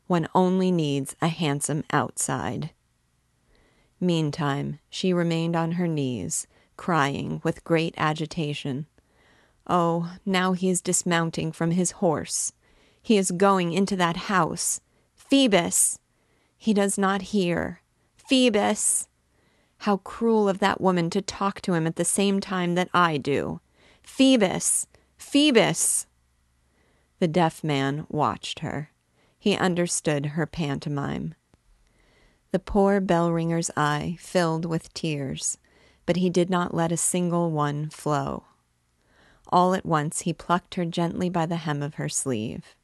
One 0.07 0.27
only 0.33 0.71
needs 0.71 1.15
a 1.21 1.27
handsome 1.27 1.83
outside. 1.91 2.71
Meantime, 3.99 4.79
she 4.89 5.13
remained 5.13 5.55
on 5.55 5.73
her 5.73 5.87
knees, 5.87 6.47
crying 6.77 7.41
with 7.43 7.63
great 7.63 7.93
agitation. 7.97 8.85
Oh, 9.67 10.13
now 10.25 10.53
he 10.53 10.69
is 10.69 10.81
dismounting 10.81 11.51
from 11.51 11.71
his 11.71 11.91
horse. 11.91 12.53
He 13.01 13.17
is 13.17 13.31
going 13.31 13.73
into 13.73 13.95
that 13.97 14.17
house. 14.17 14.79
Phoebus! 15.15 15.99
He 16.57 16.73
does 16.73 16.97
not 16.97 17.21
hear. 17.33 17.81
Phoebus! 18.15 19.07
How 19.79 19.97
cruel 19.97 20.47
of 20.47 20.59
that 20.59 20.81
woman 20.81 21.09
to 21.11 21.21
talk 21.21 21.61
to 21.61 21.73
him 21.73 21.85
at 21.85 21.97
the 21.97 22.05
same 22.05 22.39
time 22.39 22.75
that 22.75 22.89
I 22.93 23.17
do. 23.17 23.59
Phoebus! 24.03 24.87
Phoebus! 25.17 26.07
The 27.19 27.27
deaf 27.27 27.63
man 27.63 28.05
watched 28.09 28.59
her. 28.59 28.91
He 29.39 29.55
understood 29.55 30.27
her 30.27 30.45
pantomime. 30.45 31.35
The 32.51 32.59
poor 32.59 32.99
bell 33.01 33.31
ringer's 33.31 33.69
eye 33.75 34.17
filled 34.19 34.65
with 34.65 34.93
tears, 34.93 35.57
but 36.07 36.15
he 36.15 36.29
did 36.31 36.49
not 36.49 36.73
let 36.73 36.91
a 36.91 36.97
single 36.97 37.51
one 37.51 37.89
flow. 37.89 38.45
All 39.49 39.75
at 39.75 39.85
once 39.85 40.21
he 40.21 40.33
plucked 40.33 40.75
her 40.75 40.85
gently 40.85 41.29
by 41.29 41.45
the 41.45 41.57
hem 41.57 41.83
of 41.83 41.95
her 41.95 42.09
sleeve. 42.09 42.75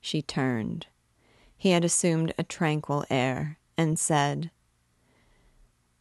She 0.00 0.20
turned. 0.20 0.88
He 1.56 1.70
had 1.70 1.84
assumed 1.84 2.34
a 2.36 2.42
tranquil 2.42 3.04
air, 3.08 3.56
and 3.78 3.98
said, 3.98 4.50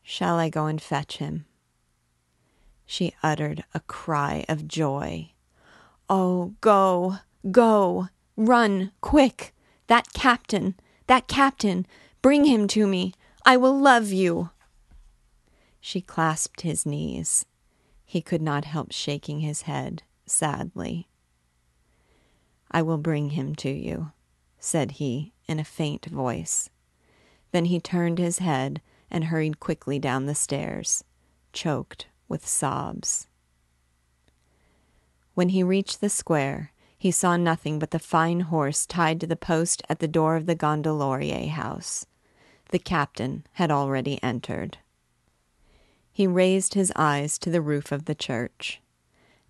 Shall 0.02 0.38
I 0.40 0.50
go 0.50 0.66
and 0.66 0.82
fetch 0.82 1.18
him? 1.18 1.46
She 2.86 3.14
uttered 3.22 3.64
a 3.74 3.80
cry 3.82 4.44
of 4.50 4.68
joy. 4.68 5.32
Oh, 6.10 6.56
go, 6.62 7.18
go, 7.52 8.10
run, 8.36 8.92
quick! 9.02 9.54
That 9.86 10.12
captain, 10.14 10.76
that 11.06 11.28
captain, 11.28 11.86
bring 12.24 12.46
him 12.46 12.68
to 12.70 12.88
me. 12.88 13.14
I 13.46 13.56
will 13.56 13.80
love 13.80 14.12
you. 14.12 14.50
She 15.82 16.00
clasped 16.00 16.62
his 16.62 16.86
knees. 16.86 17.46
He 18.06 18.22
could 18.22 18.42
not 18.42 18.66
help 18.66 18.92
shaking 18.92 19.40
his 19.40 19.64
head 19.64 20.04
sadly. 20.26 21.08
I 22.70 22.82
will 22.82 22.98
bring 22.98 23.32
him 23.32 23.56
to 23.56 23.70
you, 23.70 24.12
said 24.60 24.92
he 24.92 25.34
in 25.48 25.60
a 25.60 25.66
faint 25.66 26.06
voice. 26.06 26.70
Then 27.52 27.66
he 27.66 27.80
turned 27.80 28.18
his 28.18 28.40
head 28.40 28.82
and 29.10 29.26
hurried 29.26 29.60
quickly 29.60 30.00
down 30.00 30.26
the 30.26 30.36
stairs, 30.36 31.04
choked 31.52 32.08
with 32.30 32.48
sobs. 32.48 33.28
When 35.34 35.50
he 35.50 35.64
reached 35.64 36.00
the 36.00 36.10
square, 36.10 36.72
he 36.98 37.12
saw 37.12 37.36
nothing 37.36 37.80
but 37.80 37.92
the 37.92 38.00
fine 38.00 38.42
horse 38.42 38.86
tied 38.86 39.20
to 39.22 39.28
the 39.28 39.36
post 39.36 39.82
at 39.90 40.00
the 40.00 40.08
door 40.08 40.36
of 40.36 40.46
the 40.46 40.56
Gondelaurier 40.56 41.50
house. 41.50 42.06
The 42.70 42.80
captain 42.80 43.46
had 43.54 43.72
already 43.72 44.22
entered. 44.24 44.78
He 46.12 46.28
raised 46.28 46.74
his 46.74 46.92
eyes 46.96 47.38
to 47.40 47.50
the 47.50 47.62
roof 47.62 47.92
of 47.92 48.06
the 48.06 48.16
church. 48.16 48.82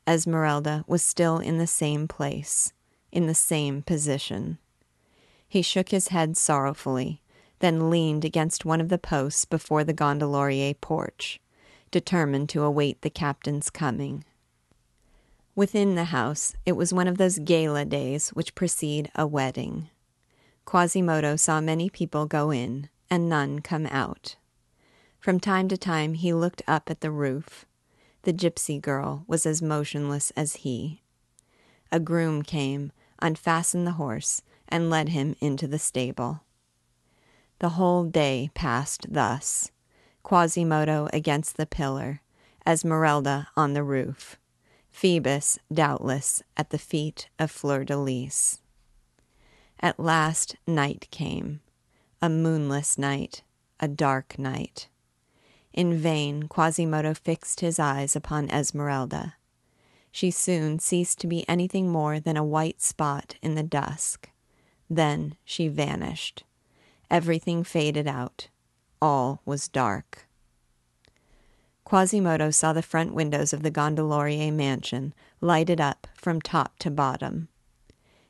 Esmeralda 0.07 0.83
was 0.87 1.03
still 1.03 1.37
in 1.37 1.57
the 1.57 1.67
same 1.67 2.07
place, 2.07 2.73
in 3.11 3.27
the 3.27 3.35
same 3.35 3.81
position. 3.81 4.57
He 5.47 5.61
shook 5.61 5.89
his 5.89 6.09
head 6.09 6.37
sorrowfully, 6.37 7.21
then 7.59 7.89
leaned 7.89 8.25
against 8.25 8.65
one 8.65 8.81
of 8.81 8.89
the 8.89 8.97
posts 8.97 9.45
before 9.45 9.83
the 9.83 9.93
Gondelaurier 9.93 10.75
porch, 10.79 11.39
determined 11.91 12.49
to 12.49 12.63
await 12.63 13.01
the 13.01 13.09
captain's 13.09 13.69
coming. 13.69 14.23
Within 15.55 15.95
the 15.95 16.05
house, 16.05 16.55
it 16.65 16.73
was 16.73 16.93
one 16.93 17.07
of 17.07 17.17
those 17.17 17.39
gala 17.39 17.85
days 17.85 18.29
which 18.29 18.55
precede 18.55 19.11
a 19.15 19.27
wedding. 19.27 19.89
Quasimodo 20.65 21.35
saw 21.35 21.59
many 21.59 21.89
people 21.89 22.25
go 22.25 22.51
in 22.51 22.89
and 23.09 23.27
none 23.27 23.59
come 23.59 23.85
out. 23.87 24.37
From 25.21 25.39
time 25.39 25.67
to 25.67 25.77
time 25.77 26.15
he 26.15 26.33
looked 26.33 26.63
up 26.67 26.89
at 26.89 27.01
the 27.01 27.11
roof. 27.11 27.67
The 28.23 28.33
gypsy 28.33 28.81
girl 28.81 29.23
was 29.27 29.45
as 29.45 29.61
motionless 29.61 30.31
as 30.31 30.57
he. 30.57 31.03
A 31.91 31.99
groom 31.99 32.41
came, 32.41 32.91
unfastened 33.21 33.85
the 33.85 33.93
horse, 33.93 34.41
and 34.67 34.89
led 34.89 35.09
him 35.09 35.35
into 35.39 35.67
the 35.67 35.77
stable. 35.77 36.41
The 37.59 37.69
whole 37.69 38.03
day 38.03 38.49
passed 38.55 39.13
thus 39.13 39.69
Quasimodo 40.23 41.07
against 41.13 41.55
the 41.55 41.67
pillar, 41.67 42.21
Esmeralda 42.65 43.47
on 43.55 43.73
the 43.73 43.83
roof, 43.83 44.39
Phoebus, 44.89 45.59
doubtless, 45.71 46.41
at 46.57 46.71
the 46.71 46.79
feet 46.79 47.29
of 47.37 47.51
Fleur 47.51 47.83
de 47.83 47.95
Lis. 47.95 48.59
At 49.79 49.99
last 49.99 50.55
night 50.65 51.07
came, 51.11 51.61
a 52.23 52.29
moonless 52.29 52.97
night, 52.97 53.43
a 53.79 53.87
dark 53.87 54.39
night. 54.39 54.87
In 55.73 55.97
vain 55.97 56.43
Quasimodo 56.43 57.13
fixed 57.13 57.61
his 57.61 57.79
eyes 57.79 58.15
upon 58.15 58.49
Esmeralda. 58.49 59.35
She 60.11 60.29
soon 60.29 60.79
ceased 60.79 61.19
to 61.19 61.27
be 61.27 61.47
anything 61.47 61.89
more 61.89 62.19
than 62.19 62.35
a 62.35 62.43
white 62.43 62.81
spot 62.81 63.35
in 63.41 63.55
the 63.55 63.63
dusk. 63.63 64.29
Then 64.89 65.35
she 65.45 65.69
vanished. 65.69 66.43
Everything 67.09 67.63
faded 67.63 68.07
out. 68.07 68.49
All 69.01 69.41
was 69.45 69.69
dark. 69.69 70.27
Quasimodo 71.85 72.51
saw 72.51 72.73
the 72.73 72.81
front 72.81 73.13
windows 73.13 73.53
of 73.53 73.63
the 73.63 73.71
Gondelaurier 73.71 74.51
mansion 74.51 75.13
lighted 75.39 75.81
up 75.81 76.07
from 76.15 76.41
top 76.41 76.77
to 76.79 76.91
bottom. 76.91 77.47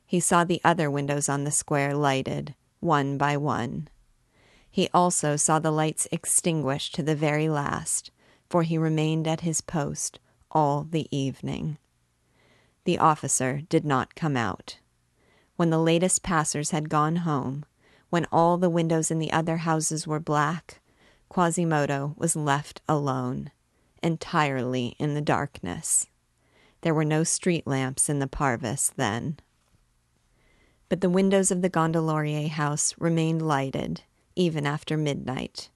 He 0.05 0.19
saw 0.19 0.43
the 0.43 0.61
other 0.63 0.89
windows 0.89 1.29
on 1.29 1.43
the 1.43 1.51
square 1.51 1.93
lighted, 1.95 2.55
one 2.79 3.17
by 3.17 3.37
one. 3.37 3.87
He 4.71 4.89
also 4.93 5.35
saw 5.35 5.59
the 5.59 5.71
lights 5.71 6.07
extinguished 6.11 6.95
to 6.95 7.03
the 7.03 7.15
very 7.15 7.49
last, 7.49 8.09
for 8.49 8.63
he 8.63 8.77
remained 8.77 9.27
at 9.27 9.41
his 9.41 9.61
post 9.61 10.19
all 10.49 10.83
the 10.83 11.07
evening. 11.15 11.77
The 12.85 12.97
officer 12.97 13.61
did 13.69 13.85
not 13.85 14.15
come 14.15 14.35
out 14.35 14.77
when 15.61 15.69
the 15.69 15.77
latest 15.77 16.23
passers 16.23 16.71
had 16.71 16.89
gone 16.89 17.17
home, 17.17 17.63
when 18.09 18.25
all 18.31 18.57
the 18.57 18.67
windows 18.67 19.11
in 19.11 19.19
the 19.19 19.31
other 19.31 19.57
houses 19.57 20.07
were 20.07 20.19
black, 20.19 20.81
Quasimodo 21.29 22.15
was 22.17 22.35
left 22.35 22.81
alone, 22.89 23.51
entirely 24.01 24.95
in 24.97 25.13
the 25.13 25.21
darkness. 25.21 26.07
There 26.81 26.95
were 26.95 27.05
no 27.05 27.23
street 27.23 27.67
lamps 27.67 28.09
in 28.09 28.17
the 28.17 28.25
Parvis 28.25 28.91
then. 28.95 29.37
But 30.89 31.01
the 31.01 31.11
windows 31.11 31.51
of 31.51 31.61
the 31.61 31.69
Gondelaurier 31.69 32.49
house 32.49 32.95
remained 32.97 33.43
lighted, 33.43 34.01
even 34.35 34.65
after 34.65 34.97
midnight. 34.97 35.69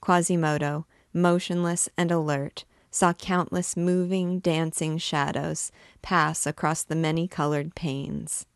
Quasimodo, 0.00 0.86
motionless 1.12 1.88
and 1.96 2.10
alert, 2.10 2.64
saw 2.90 3.12
countless 3.12 3.76
moving, 3.76 4.38
dancing 4.38 4.98
shadows 4.98 5.72
pass 6.02 6.46
across 6.46 6.82
the 6.82 6.94
many 6.94 7.26
colored 7.26 7.74
panes. 7.74 8.46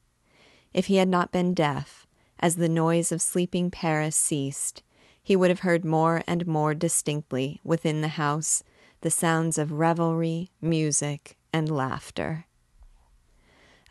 If 0.73 0.87
he 0.87 0.97
had 0.97 1.09
not 1.09 1.33
been 1.33 1.55
deaf, 1.55 2.07
as 2.39 2.57
the 2.57 2.69
noise 2.69 3.11
of 3.11 3.21
sleeping 3.21 3.71
Paris 3.71 4.15
ceased, 4.15 4.83
he 5.23 5.35
would 5.35 5.51
have 5.51 5.61
heard 5.61 5.85
more 5.85 6.23
and 6.27 6.47
more 6.47 6.75
distinctly 6.75 7.61
within 7.65 8.01
the 8.01 8.09
house 8.09 8.63
the 9.01 9.11
sounds 9.11 9.59
of 9.59 9.73
revelry, 9.73 10.51
music, 10.61 11.37
and 11.53 11.71
laughter. 11.71 12.47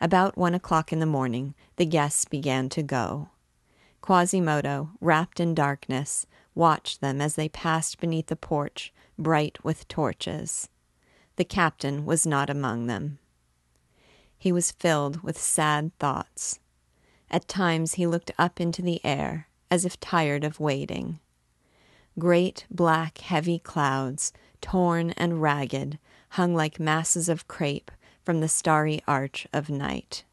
About 0.00 0.38
one 0.38 0.54
o'clock 0.54 0.92
in 0.92 1.00
the 1.00 1.06
morning, 1.06 1.54
the 1.76 1.86
guests 1.86 2.24
began 2.24 2.68
to 2.70 2.82
go. 2.82 3.28
Quasimodo, 4.08 4.88
wrapped 5.02 5.38
in 5.38 5.54
darkness, 5.54 6.24
watched 6.54 7.02
them 7.02 7.20
as 7.20 7.34
they 7.34 7.46
passed 7.46 8.00
beneath 8.00 8.28
the 8.28 8.36
porch, 8.36 8.90
bright 9.18 9.62
with 9.62 9.86
torches. 9.86 10.70
The 11.36 11.44
captain 11.44 12.06
was 12.06 12.26
not 12.26 12.48
among 12.48 12.86
them. 12.86 13.18
He 14.38 14.50
was 14.50 14.72
filled 14.72 15.22
with 15.22 15.36
sad 15.36 15.92
thoughts. 15.98 16.58
At 17.30 17.48
times 17.48 17.96
he 17.96 18.06
looked 18.06 18.30
up 18.38 18.62
into 18.62 18.80
the 18.80 19.04
air, 19.04 19.48
as 19.70 19.84
if 19.84 20.00
tired 20.00 20.42
of 20.42 20.58
waiting. 20.58 21.20
Great 22.18 22.64
black 22.70 23.18
heavy 23.18 23.58
clouds, 23.58 24.32
torn 24.62 25.10
and 25.18 25.42
ragged, 25.42 25.98
hung 26.30 26.54
like 26.54 26.80
masses 26.80 27.28
of 27.28 27.46
crape 27.46 27.90
from 28.24 28.40
the 28.40 28.48
starry 28.48 29.02
arch 29.06 29.46
of 29.52 29.68
night. 29.68 30.24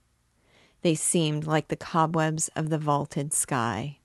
They 0.86 0.94
seemed 0.94 1.48
like 1.48 1.70
the 1.70 1.76
cobwebs 1.76 2.48
of 2.50 2.70
the 2.70 2.78
vaulted 2.78 3.34
sky. 3.34 3.98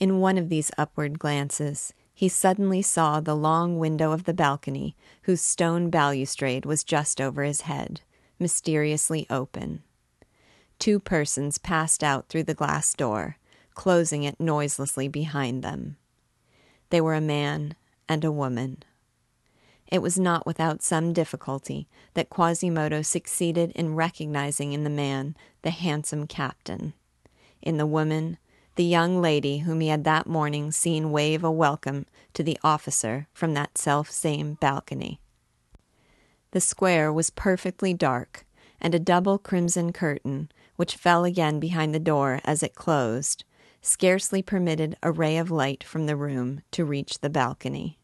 In 0.00 0.18
one 0.18 0.38
of 0.38 0.48
these 0.48 0.70
upward 0.78 1.18
glances, 1.18 1.92
he 2.14 2.26
suddenly 2.26 2.80
saw 2.80 3.20
the 3.20 3.36
long 3.36 3.78
window 3.78 4.12
of 4.12 4.24
the 4.24 4.32
balcony, 4.32 4.96
whose 5.24 5.42
stone 5.42 5.90
balustrade 5.90 6.64
was 6.64 6.82
just 6.82 7.20
over 7.20 7.42
his 7.42 7.60
head, 7.60 8.00
mysteriously 8.38 9.26
open. 9.28 9.82
Two 10.78 10.98
persons 10.98 11.58
passed 11.58 12.02
out 12.02 12.30
through 12.30 12.44
the 12.44 12.54
glass 12.54 12.94
door, 12.94 13.36
closing 13.74 14.22
it 14.22 14.40
noiselessly 14.40 15.06
behind 15.08 15.62
them. 15.62 15.98
They 16.88 17.02
were 17.02 17.14
a 17.14 17.20
man 17.20 17.74
and 18.08 18.24
a 18.24 18.32
woman. 18.32 18.84
It 19.92 20.00
was 20.00 20.18
not 20.18 20.46
without 20.46 20.82
some 20.82 21.12
difficulty 21.12 21.86
that 22.14 22.30
Quasimodo 22.30 23.02
succeeded 23.02 23.72
in 23.72 23.94
recognizing 23.94 24.72
in 24.72 24.84
the 24.84 24.88
man 24.88 25.36
the 25.60 25.68
handsome 25.68 26.26
captain, 26.26 26.94
in 27.60 27.76
the 27.76 27.84
woman 27.84 28.38
the 28.76 28.84
young 28.84 29.20
lady 29.20 29.58
whom 29.58 29.80
he 29.80 29.88
had 29.88 30.04
that 30.04 30.26
morning 30.26 30.72
seen 30.72 31.12
wave 31.12 31.44
a 31.44 31.50
welcome 31.50 32.06
to 32.32 32.42
the 32.42 32.58
officer 32.64 33.28
from 33.34 33.52
that 33.52 33.76
self 33.76 34.10
same 34.10 34.54
balcony. 34.54 35.20
The 36.52 36.62
square 36.62 37.12
was 37.12 37.28
perfectly 37.28 37.92
dark, 37.92 38.46
and 38.80 38.94
a 38.94 38.98
double 38.98 39.36
crimson 39.36 39.92
curtain, 39.92 40.50
which 40.76 40.96
fell 40.96 41.26
again 41.26 41.60
behind 41.60 41.94
the 41.94 41.98
door 41.98 42.40
as 42.44 42.62
it 42.62 42.74
closed, 42.74 43.44
scarcely 43.82 44.40
permitted 44.40 44.96
a 45.02 45.12
ray 45.12 45.36
of 45.36 45.50
light 45.50 45.84
from 45.84 46.06
the 46.06 46.16
room 46.16 46.62
to 46.70 46.86
reach 46.86 47.20
the 47.20 47.28
balcony. 47.28 47.98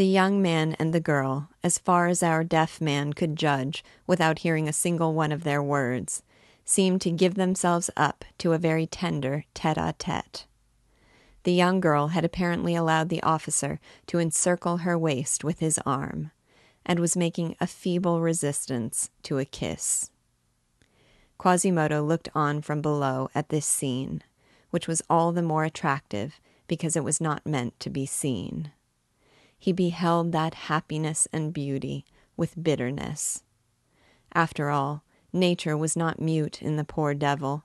The 0.00 0.06
young 0.06 0.40
man 0.40 0.76
and 0.78 0.94
the 0.94 0.98
girl, 0.98 1.50
as 1.62 1.76
far 1.76 2.06
as 2.06 2.22
our 2.22 2.42
deaf 2.42 2.80
man 2.80 3.12
could 3.12 3.36
judge 3.36 3.84
without 4.06 4.38
hearing 4.38 4.66
a 4.66 4.72
single 4.72 5.12
one 5.12 5.30
of 5.30 5.44
their 5.44 5.62
words, 5.62 6.22
seemed 6.64 7.02
to 7.02 7.10
give 7.10 7.34
themselves 7.34 7.90
up 7.98 8.24
to 8.38 8.54
a 8.54 8.58
very 8.58 8.86
tender 8.86 9.44
tete 9.52 9.76
a 9.76 9.94
tete. 9.98 10.46
The 11.42 11.52
young 11.52 11.80
girl 11.80 12.06
had 12.06 12.24
apparently 12.24 12.74
allowed 12.74 13.10
the 13.10 13.22
officer 13.22 13.78
to 14.06 14.18
encircle 14.18 14.78
her 14.78 14.96
waist 14.96 15.44
with 15.44 15.58
his 15.58 15.78
arm, 15.84 16.30
and 16.86 16.98
was 16.98 17.14
making 17.14 17.56
a 17.60 17.66
feeble 17.66 18.22
resistance 18.22 19.10
to 19.24 19.36
a 19.36 19.44
kiss. 19.44 20.10
Quasimodo 21.36 22.02
looked 22.02 22.30
on 22.34 22.62
from 22.62 22.80
below 22.80 23.28
at 23.34 23.50
this 23.50 23.66
scene 23.66 24.22
which 24.70 24.88
was 24.88 25.02
all 25.10 25.30
the 25.32 25.42
more 25.42 25.64
attractive 25.64 26.40
because 26.68 26.96
it 26.96 27.04
was 27.04 27.20
not 27.20 27.44
meant 27.44 27.78
to 27.80 27.90
be 27.90 28.06
seen. 28.06 28.72
He 29.60 29.72
beheld 29.72 30.32
that 30.32 30.54
happiness 30.54 31.28
and 31.34 31.52
beauty 31.52 32.06
with 32.34 32.60
bitterness. 32.60 33.44
After 34.32 34.70
all, 34.70 35.04
nature 35.34 35.76
was 35.76 35.94
not 35.94 36.18
mute 36.18 36.62
in 36.62 36.76
the 36.76 36.84
poor 36.84 37.12
devil, 37.12 37.64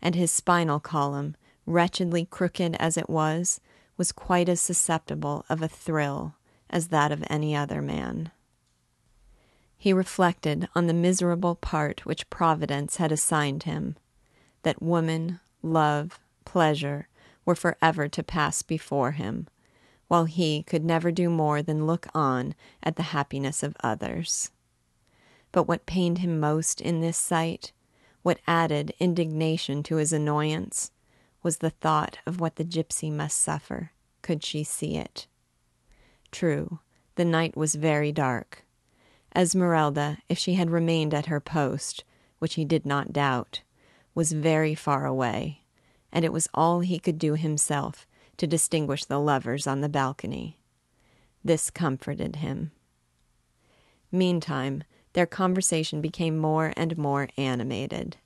and 0.00 0.14
his 0.14 0.30
spinal 0.30 0.78
column, 0.78 1.36
wretchedly 1.66 2.26
crooked 2.26 2.76
as 2.76 2.96
it 2.96 3.10
was, 3.10 3.60
was 3.96 4.12
quite 4.12 4.48
as 4.48 4.60
susceptible 4.60 5.44
of 5.48 5.60
a 5.60 5.68
thrill 5.68 6.36
as 6.70 6.88
that 6.88 7.10
of 7.10 7.24
any 7.28 7.56
other 7.56 7.82
man. 7.82 8.30
He 9.76 9.92
reflected 9.92 10.68
on 10.76 10.86
the 10.86 10.94
miserable 10.94 11.56
part 11.56 12.06
which 12.06 12.30
Providence 12.30 12.98
had 12.98 13.10
assigned 13.10 13.64
him, 13.64 13.96
that 14.62 14.80
woman, 14.80 15.40
love, 15.60 16.20
pleasure 16.44 17.08
were 17.44 17.56
forever 17.56 18.08
to 18.08 18.22
pass 18.22 18.62
before 18.62 19.10
him, 19.10 19.48
while 20.12 20.26
he 20.26 20.62
could 20.64 20.84
never 20.84 21.10
do 21.10 21.30
more 21.30 21.62
than 21.62 21.86
look 21.86 22.06
on 22.14 22.54
at 22.82 22.96
the 22.96 23.14
happiness 23.14 23.62
of 23.62 23.74
others. 23.82 24.50
But 25.52 25.66
what 25.66 25.86
pained 25.86 26.18
him 26.18 26.38
most 26.38 26.82
in 26.82 27.00
this 27.00 27.16
sight, 27.16 27.72
what 28.20 28.38
added 28.46 28.92
indignation 29.00 29.82
to 29.84 29.96
his 29.96 30.12
annoyance, 30.12 30.90
was 31.42 31.56
the 31.56 31.70
thought 31.70 32.18
of 32.26 32.40
what 32.40 32.56
the 32.56 32.64
gypsy 32.64 33.10
must 33.10 33.40
suffer, 33.40 33.92
could 34.20 34.44
she 34.44 34.62
see 34.62 34.98
it. 34.98 35.28
True, 36.30 36.80
the 37.14 37.24
night 37.24 37.56
was 37.56 37.74
very 37.74 38.12
dark. 38.12 38.66
Esmeralda, 39.34 40.18
if 40.28 40.36
she 40.36 40.56
had 40.56 40.70
remained 40.70 41.14
at 41.14 41.24
her 41.32 41.40
post, 41.40 42.04
which 42.38 42.56
he 42.56 42.66
did 42.66 42.84
not 42.84 43.14
doubt, 43.14 43.62
was 44.14 44.32
very 44.32 44.74
far 44.74 45.06
away 45.06 45.62
and 46.12 46.22
it 46.24 46.32
was 46.32 46.48
all 46.52 46.80
he 46.80 46.98
could 46.98 47.18
do 47.18 47.34
himself 47.34 48.06
to 48.36 48.46
distinguish 48.46 49.04
the 49.04 49.20
lovers 49.20 49.66
on 49.66 49.80
the 49.80 49.88
balcony. 49.88 50.58
This 51.44 51.70
comforted 51.70 52.36
him. 52.36 52.72
Meantime, 54.10 54.84
their 55.14 55.26
conversation 55.26 56.00
became 56.00 56.38
more 56.38 56.72
and 56.76 56.96
more 56.96 57.28
animated. 57.36 58.16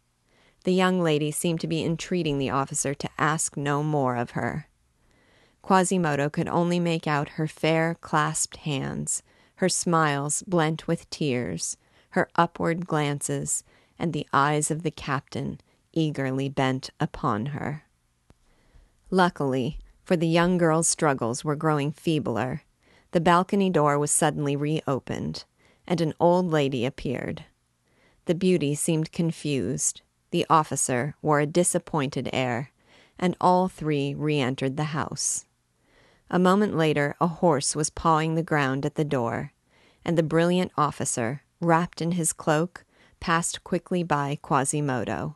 The 0.64 0.72
young 0.72 1.00
lady 1.00 1.30
seemed 1.30 1.60
to 1.60 1.66
be 1.66 1.84
entreating 1.84 2.38
the 2.38 2.50
officer 2.50 2.94
to 2.94 3.10
ask 3.18 3.56
no 3.56 3.82
more 3.82 4.16
of 4.16 4.32
her. 4.32 4.68
Quasimodo 5.62 6.28
could 6.28 6.48
only 6.48 6.78
make 6.78 7.06
out 7.06 7.30
her 7.30 7.46
fair 7.46 7.96
clasped 8.00 8.58
hands, 8.58 9.22
her 9.56 9.68
smiles 9.68 10.42
blent 10.46 10.86
with 10.86 11.08
tears, 11.10 11.76
her 12.10 12.28
upward 12.36 12.86
glances, 12.86 13.64
and 13.98 14.12
the 14.12 14.26
eyes 14.32 14.70
of 14.70 14.82
the 14.82 14.90
captain 14.90 15.60
eagerly 15.92 16.48
bent 16.48 16.90
upon 17.00 17.46
her. 17.46 17.84
Luckily, 19.10 19.78
for 20.06 20.16
the 20.16 20.28
young 20.28 20.56
girl's 20.56 20.86
struggles 20.86 21.44
were 21.44 21.56
growing 21.56 21.90
feebler, 21.90 22.62
the 23.10 23.20
balcony 23.20 23.68
door 23.68 23.98
was 23.98 24.12
suddenly 24.12 24.54
reopened, 24.54 25.42
and 25.84 26.00
an 26.00 26.14
old 26.20 26.46
lady 26.46 26.86
appeared. 26.86 27.44
The 28.26 28.34
beauty 28.36 28.76
seemed 28.76 29.10
confused, 29.10 30.02
the 30.30 30.46
officer 30.48 31.16
wore 31.22 31.40
a 31.40 31.46
disappointed 31.46 32.30
air, 32.32 32.70
and 33.18 33.36
all 33.40 33.66
three 33.66 34.14
re 34.14 34.38
entered 34.38 34.76
the 34.76 34.94
house. 34.94 35.44
A 36.30 36.38
moment 36.38 36.76
later, 36.76 37.16
a 37.20 37.26
horse 37.26 37.74
was 37.74 37.90
pawing 37.90 38.36
the 38.36 38.44
ground 38.44 38.86
at 38.86 38.94
the 38.94 39.04
door, 39.04 39.52
and 40.04 40.16
the 40.16 40.22
brilliant 40.22 40.70
officer, 40.78 41.42
wrapped 41.60 42.00
in 42.00 42.12
his 42.12 42.32
cloak, 42.32 42.84
passed 43.18 43.64
quickly 43.64 44.04
by 44.04 44.38
Quasimodo. 44.40 45.34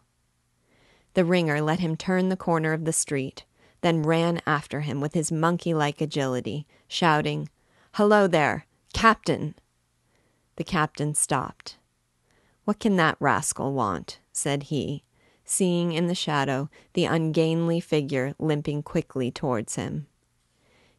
The 1.15 1.25
ringer 1.25 1.61
let 1.61 1.81
him 1.81 1.97
turn 1.97 2.29
the 2.29 2.37
corner 2.37 2.73
of 2.73 2.85
the 2.85 2.93
street, 2.93 3.45
then 3.83 4.03
ran 4.03 4.40
after 4.47 4.81
him 4.81 5.01
with 5.01 5.14
his 5.14 5.33
monkey 5.33 5.73
like 5.75 6.01
agility, 6.01 6.66
shouting, 6.88 7.49
Hello 7.95 8.27
there, 8.27 8.66
Captain! 8.93 9.55
The 10.57 10.64
captain 10.64 11.14
stopped. 11.14 11.77
What 12.64 12.79
can 12.79 12.97
that 12.97 13.16
rascal 13.19 13.73
want? 13.73 14.19
said 14.33 14.64
he, 14.64 15.05
seeing 15.45 15.93
in 15.93 16.07
the 16.07 16.14
shadow 16.14 16.69
the 16.93 17.07
ungainly 17.07 17.81
figure 17.81 18.35
limping 18.38 18.83
quickly 18.83 19.31
towards 19.31 19.77
him. 19.77 20.07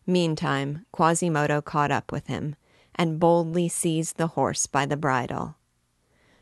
Meantime, 0.06 0.86
Quasimodo 0.92 1.62
caught 1.62 1.92
up 1.92 2.12
with 2.12 2.28
him 2.28 2.56
and 2.96 3.20
boldly 3.20 3.70
seized 3.70 4.18
the 4.18 4.28
horse 4.28 4.66
by 4.66 4.86
the 4.86 4.98
bridle. 4.98 5.56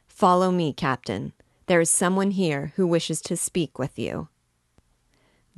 Follow 0.08 0.52
me, 0.52 0.74
Captain. 0.74 1.34
There 1.68 1.82
is 1.82 1.90
someone 1.90 2.32
here 2.32 2.74
who 2.76 2.88
wishes 2.88 3.22
to 3.22 3.38
speak 3.38 3.78
with 3.78 4.00
you. 4.00 4.30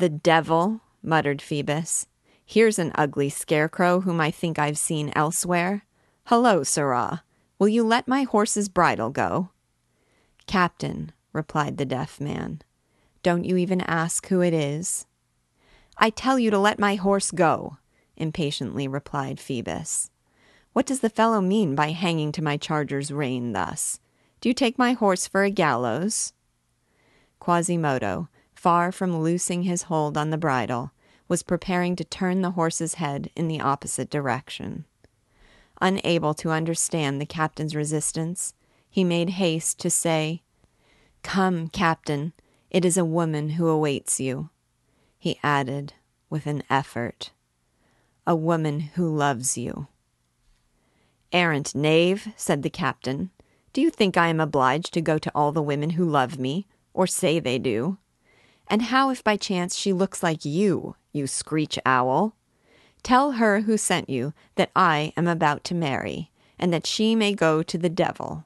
The 0.02 0.10
devil, 0.10 0.82
muttered 1.04 1.44
Phoebus. 1.44 2.08
Here's 2.44 2.80
an 2.80 2.92
ugly 2.96 3.30
scarecrow 3.30 4.02
whom 4.02 4.20
I 4.20 4.32
think 4.32 4.58
I've 4.58 4.80
seen 4.80 5.14
elsewhere. 5.16 5.86
Hullo, 6.26 6.64
sirrah! 6.64 7.24
Will 7.60 7.68
you 7.68 7.84
let 7.84 8.08
my 8.08 8.24
horse's 8.24 8.68
bridle 8.68 9.12
go? 9.12 9.52
Captain, 10.48 11.12
replied 11.34 11.78
the 11.78 11.86
deaf 11.86 12.20
man, 12.20 12.64
don't 13.22 13.44
you 13.44 13.58
even 13.58 13.82
ask 13.82 14.26
who 14.30 14.42
it 14.42 14.56
is? 14.56 15.06
I 16.00 16.10
tell 16.10 16.40
you 16.40 16.50
to 16.50 16.58
let 16.58 16.80
my 16.80 16.96
horse 16.96 17.30
go, 17.30 17.78
impatiently 18.18 18.88
replied 18.88 19.40
Phoebus. 19.40 20.10
What 20.74 20.88
does 20.88 21.02
the 21.02 21.12
fellow 21.12 21.42
mean 21.42 21.76
by 21.76 21.92
hanging 21.92 22.32
to 22.32 22.44
my 22.44 22.58
charger's 22.58 23.14
rein 23.14 23.52
thus? 23.52 24.00
Do 24.40 24.50
you 24.50 24.56
take 24.56 24.80
my 24.80 24.94
horse 24.94 25.28
for 25.28 25.44
a 25.44 25.52
gallows? 25.52 26.34
Quasimodo, 27.40 28.30
far 28.62 28.92
from 28.92 29.24
loosing 29.24 29.64
his 29.64 29.84
hold 29.84 30.16
on 30.16 30.30
the 30.30 30.38
bridle, 30.38 30.92
was 31.28 31.42
preparing 31.42 31.96
to 31.96 32.04
turn 32.04 32.44
the 32.44 32.52
horse's 32.52 32.94
head 32.94 33.28
in 33.36 33.48
the 33.48 33.60
opposite 33.60 34.08
direction. 34.08 34.86
Unable 35.82 36.36
to 36.36 36.52
understand 36.52 37.20
the 37.20 37.26
captain's 37.26 37.76
resistance, 37.76 38.54
he 38.88 39.04
made 39.04 39.32
haste 39.32 39.80
to 39.80 39.90
say, 39.90 40.44
Come, 41.24 41.70
captain, 41.70 42.34
it 42.70 42.86
is 42.86 42.98
a 42.98 43.06
woman 43.06 43.50
who 43.50 43.68
awaits 43.68 44.20
you. 44.20 44.52
He 45.18 45.40
added, 45.42 45.94
with 46.30 46.46
an 46.46 46.62
effort, 46.70 47.32
A 48.28 48.36
woman 48.36 48.80
who 48.94 49.10
loves 49.10 49.58
you. 49.58 49.88
Errant 51.32 51.74
knave, 51.74 52.28
said 52.38 52.62
the 52.62 52.70
captain, 52.70 53.32
do 53.74 53.82
you 53.82 53.90
think 53.90 54.18
I 54.18 54.28
am 54.28 54.40
obliged 54.40 54.94
to 54.94 55.02
go 55.02 55.18
to 55.18 55.32
all 55.34 55.52
the 55.52 55.64
women 55.64 55.92
who 55.92 56.06
love 56.06 56.38
me, 56.38 56.68
or 56.94 57.08
say 57.08 57.40
they 57.40 57.58
do? 57.58 57.98
And 58.72 58.84
how 58.84 59.10
if 59.10 59.22
by 59.22 59.36
chance 59.36 59.76
she 59.76 59.92
looks 59.92 60.24
like 60.24 60.46
you, 60.46 60.96
you 61.12 61.28
screech 61.28 61.78
owl? 61.86 62.38
Tell 63.04 63.34
her 63.34 63.60
who 63.60 63.78
sent 63.78 64.10
you 64.10 64.34
that 64.56 64.72
I 64.74 65.12
am 65.18 65.28
about 65.28 65.66
to 65.66 65.76
marry, 65.76 66.32
and 66.58 66.72
that 66.72 66.88
she 66.88 67.14
may 67.14 67.34
go 67.34 67.64
to 67.64 67.78
the 67.78 67.90
devil. 67.90 68.46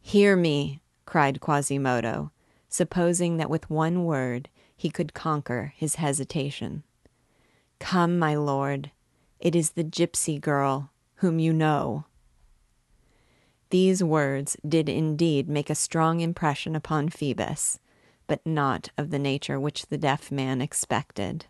Hear 0.00 0.34
me, 0.34 0.80
cried 1.06 1.40
Quasimodo, 1.40 2.32
supposing 2.68 3.36
that 3.36 3.48
with 3.48 3.70
one 3.70 4.04
word 4.04 4.48
he 4.76 4.90
could 4.90 5.14
conquer 5.14 5.74
his 5.76 5.94
hesitation. 5.94 6.82
Come, 7.78 8.18
my 8.18 8.34
lord, 8.34 8.90
it 9.38 9.54
is 9.54 9.70
the 9.70 9.84
gypsy 9.84 10.40
girl 10.40 10.90
whom 11.16 11.38
you 11.38 11.52
know. 11.52 12.04
These 13.70 14.02
words 14.02 14.56
did 14.66 14.88
indeed 14.88 15.48
make 15.48 15.70
a 15.70 15.76
strong 15.76 16.18
impression 16.18 16.74
upon 16.74 17.10
Phoebus, 17.10 17.78
but 18.28 18.46
not 18.46 18.90
of 18.96 19.10
the 19.10 19.18
nature 19.18 19.58
which 19.58 19.86
the 19.86 19.98
deaf 19.98 20.30
man 20.30 20.60
expected. 20.60 21.46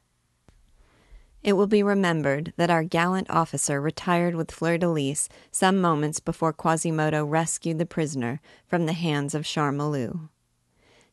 It 1.42 1.52
will 1.52 1.66
be 1.66 1.82
remembered 1.82 2.52
that 2.56 2.70
our 2.70 2.82
gallant 2.82 3.28
officer 3.30 3.80
retired 3.80 4.34
with 4.34 4.50
Fleur 4.50 4.78
de 4.78 4.88
Lis 4.88 5.28
some 5.50 5.80
moments 5.80 6.18
before 6.18 6.52
Quasimodo 6.52 7.24
rescued 7.24 7.78
the 7.78 7.86
prisoner 7.86 8.40
from 8.66 8.86
the 8.86 8.92
hands 8.92 9.34
of 9.34 9.44
Charmolue. 9.44 10.30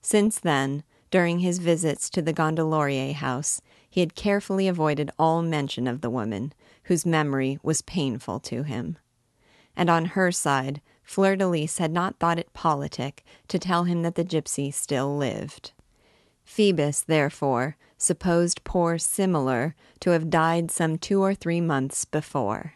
Since 0.01 0.39
then, 0.39 0.83
during 1.11 1.39
his 1.39 1.59
visits 1.59 2.09
to 2.09 2.21
the 2.21 2.33
Gondelaurier 2.33 3.13
house, 3.13 3.61
he 3.89 4.01
had 4.01 4.15
carefully 4.15 4.67
avoided 4.67 5.11
all 5.17 5.41
mention 5.41 5.87
of 5.87 6.01
the 6.01 6.09
woman, 6.09 6.53
whose 6.83 7.05
memory 7.05 7.59
was 7.63 7.81
painful 7.81 8.39
to 8.41 8.63
him. 8.63 8.97
And 9.75 9.89
on 9.89 10.05
her 10.05 10.31
side, 10.31 10.81
Fleur 11.05 11.35
de 11.35 11.47
Lis 11.47 11.77
had 11.77 11.93
not 11.93 12.19
thought 12.19 12.39
it 12.39 12.51
politic 12.51 13.23
to 13.47 13.59
tell 13.59 13.83
him 13.85 14.01
that 14.01 14.15
the 14.15 14.25
gypsy 14.25 14.73
still 14.73 15.15
lived. 15.15 15.71
Phoebus, 16.43 17.01
therefore, 17.01 17.77
supposed 17.97 18.63
poor 18.63 18.97
Similar 18.97 19.75
to 20.01 20.09
have 20.09 20.29
died 20.29 20.69
some 20.71 20.97
two 20.97 21.21
or 21.21 21.33
three 21.33 21.61
months 21.61 22.05
before. 22.05 22.73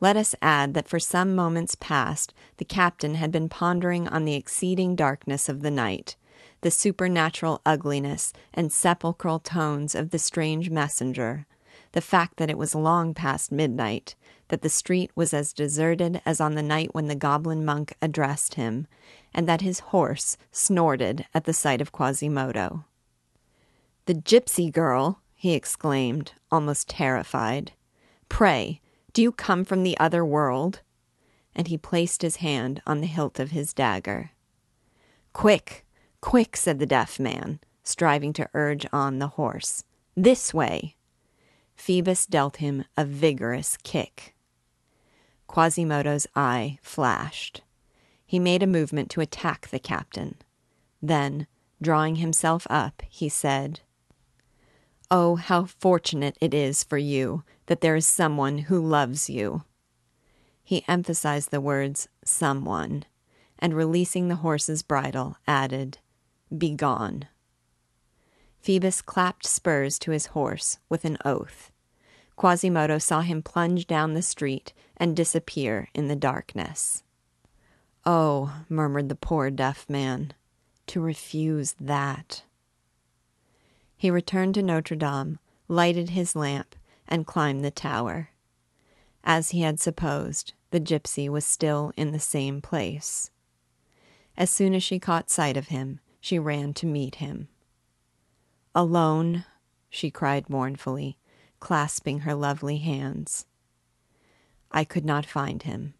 Let 0.00 0.16
us 0.16 0.34
add 0.42 0.74
that 0.74 0.88
for 0.88 0.98
some 0.98 1.34
moments 1.34 1.76
past 1.78 2.34
the 2.56 2.64
captain 2.64 3.14
had 3.14 3.30
been 3.30 3.48
pondering 3.48 4.08
on 4.08 4.24
the 4.24 4.34
exceeding 4.34 4.96
darkness 4.96 5.48
of 5.48 5.62
the 5.62 5.70
night, 5.70 6.16
the 6.62 6.70
supernatural 6.70 7.60
ugliness 7.64 8.32
and 8.52 8.72
sepulchral 8.72 9.38
tones 9.38 9.94
of 9.94 10.10
the 10.10 10.18
strange 10.18 10.70
messenger, 10.70 11.46
the 11.92 12.00
fact 12.00 12.36
that 12.36 12.50
it 12.50 12.58
was 12.58 12.74
long 12.74 13.14
past 13.14 13.50
midnight, 13.50 14.14
that 14.48 14.62
the 14.62 14.68
street 14.68 15.10
was 15.14 15.34
as 15.34 15.52
deserted 15.52 16.20
as 16.24 16.40
on 16.40 16.54
the 16.54 16.62
night 16.62 16.94
when 16.94 17.06
the 17.06 17.14
goblin 17.14 17.64
monk 17.64 17.94
addressed 18.00 18.54
him, 18.54 18.86
and 19.34 19.48
that 19.48 19.60
his 19.60 19.80
horse 19.80 20.36
snorted 20.52 21.26
at 21.34 21.44
the 21.44 21.52
sight 21.52 21.80
of 21.80 21.92
Quasimodo. 21.92 22.84
The 24.06 24.14
gypsy 24.14 24.72
girl, 24.72 25.20
he 25.34 25.54
exclaimed, 25.54 26.32
almost 26.50 26.88
terrified. 26.88 27.72
Pray, 28.28 28.80
do 29.12 29.22
you 29.22 29.32
come 29.32 29.64
from 29.64 29.82
the 29.82 29.98
other 29.98 30.24
world? 30.24 30.80
And 31.54 31.66
he 31.68 31.76
placed 31.76 32.22
his 32.22 32.36
hand 32.36 32.80
on 32.86 33.00
the 33.00 33.06
hilt 33.06 33.40
of 33.40 33.50
his 33.50 33.72
dagger. 33.72 34.30
Quick, 35.32 35.84
quick, 36.20 36.56
said 36.56 36.78
the 36.78 36.86
deaf 36.86 37.18
man, 37.18 37.60
striving 37.82 38.32
to 38.34 38.48
urge 38.54 38.86
on 38.92 39.18
the 39.18 39.28
horse. 39.28 39.84
This 40.16 40.54
way. 40.54 40.96
Phoebus 41.80 42.26
dealt 42.26 42.58
him 42.58 42.84
a 42.94 43.06
vigorous 43.06 43.78
kick. 43.82 44.34
Quasimodo's 45.46 46.26
eye 46.36 46.78
flashed. 46.82 47.62
He 48.26 48.38
made 48.38 48.62
a 48.62 48.66
movement 48.66 49.10
to 49.12 49.22
attack 49.22 49.68
the 49.68 49.78
captain. 49.78 50.36
Then, 51.00 51.46
drawing 51.80 52.16
himself 52.16 52.66
up, 52.68 53.02
he 53.08 53.30
said, 53.30 53.80
Oh, 55.10 55.36
how 55.36 55.64
fortunate 55.64 56.36
it 56.38 56.52
is 56.52 56.84
for 56.84 56.98
you 56.98 57.44
that 57.64 57.80
there 57.80 57.96
is 57.96 58.06
someone 58.06 58.58
who 58.58 58.78
loves 58.78 59.30
you. 59.30 59.64
He 60.62 60.84
emphasized 60.86 61.50
the 61.50 61.62
words 61.62 62.08
someone, 62.24 63.06
and 63.58 63.74
releasing 63.74 64.28
the 64.28 64.36
horse's 64.36 64.82
bridle, 64.82 65.38
added, 65.48 65.96
Begone. 66.56 67.24
Phoebus 68.60 69.00
clapped 69.00 69.46
spurs 69.46 69.98
to 70.00 70.10
his 70.10 70.26
horse 70.26 70.78
with 70.90 71.06
an 71.06 71.16
oath. 71.24 71.69
Quasimodo 72.40 72.96
saw 72.96 73.20
him 73.20 73.42
plunge 73.42 73.86
down 73.86 74.14
the 74.14 74.22
street 74.22 74.72
and 74.96 75.14
disappear 75.14 75.90
in 75.92 76.08
the 76.08 76.16
darkness. 76.16 77.02
Oh, 78.06 78.64
murmured 78.66 79.10
the 79.10 79.14
poor 79.14 79.50
deaf 79.50 79.84
man, 79.90 80.32
to 80.86 81.02
refuse 81.02 81.74
that. 81.78 82.44
He 83.94 84.10
returned 84.10 84.54
to 84.54 84.62
Notre 84.62 84.96
Dame, 84.96 85.38
lighted 85.68 86.08
his 86.08 86.34
lamp, 86.34 86.74
and 87.06 87.26
climbed 87.26 87.62
the 87.62 87.70
tower. 87.70 88.30
As 89.22 89.50
he 89.50 89.60
had 89.60 89.78
supposed, 89.78 90.54
the 90.70 90.80
gypsy 90.80 91.28
was 91.28 91.44
still 91.44 91.92
in 91.94 92.12
the 92.12 92.18
same 92.18 92.62
place. 92.62 93.30
As 94.38 94.48
soon 94.48 94.72
as 94.72 94.82
she 94.82 94.98
caught 94.98 95.28
sight 95.28 95.58
of 95.58 95.68
him, 95.68 96.00
she 96.22 96.38
ran 96.38 96.72
to 96.72 96.86
meet 96.86 97.16
him. 97.16 97.48
Alone, 98.74 99.44
she 99.90 100.10
cried 100.10 100.48
mournfully, 100.48 101.18
clasping 101.60 102.20
her 102.20 102.34
lovely 102.34 102.78
hands. 102.78 103.46
I 104.72 104.84
could 104.84 105.04
not 105.04 105.26
find 105.26 105.62
him, 105.62 105.94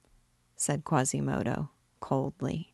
said 0.56 0.84
Quasimodo 0.84 1.70
coldly. 2.00 2.72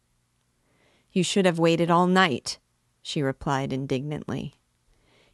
You 1.12 1.22
should 1.22 1.46
have 1.46 1.58
waited 1.58 1.90
all 1.90 2.06
night, 2.06 2.58
she 3.02 3.22
replied 3.22 3.72
indignantly. 3.72 4.54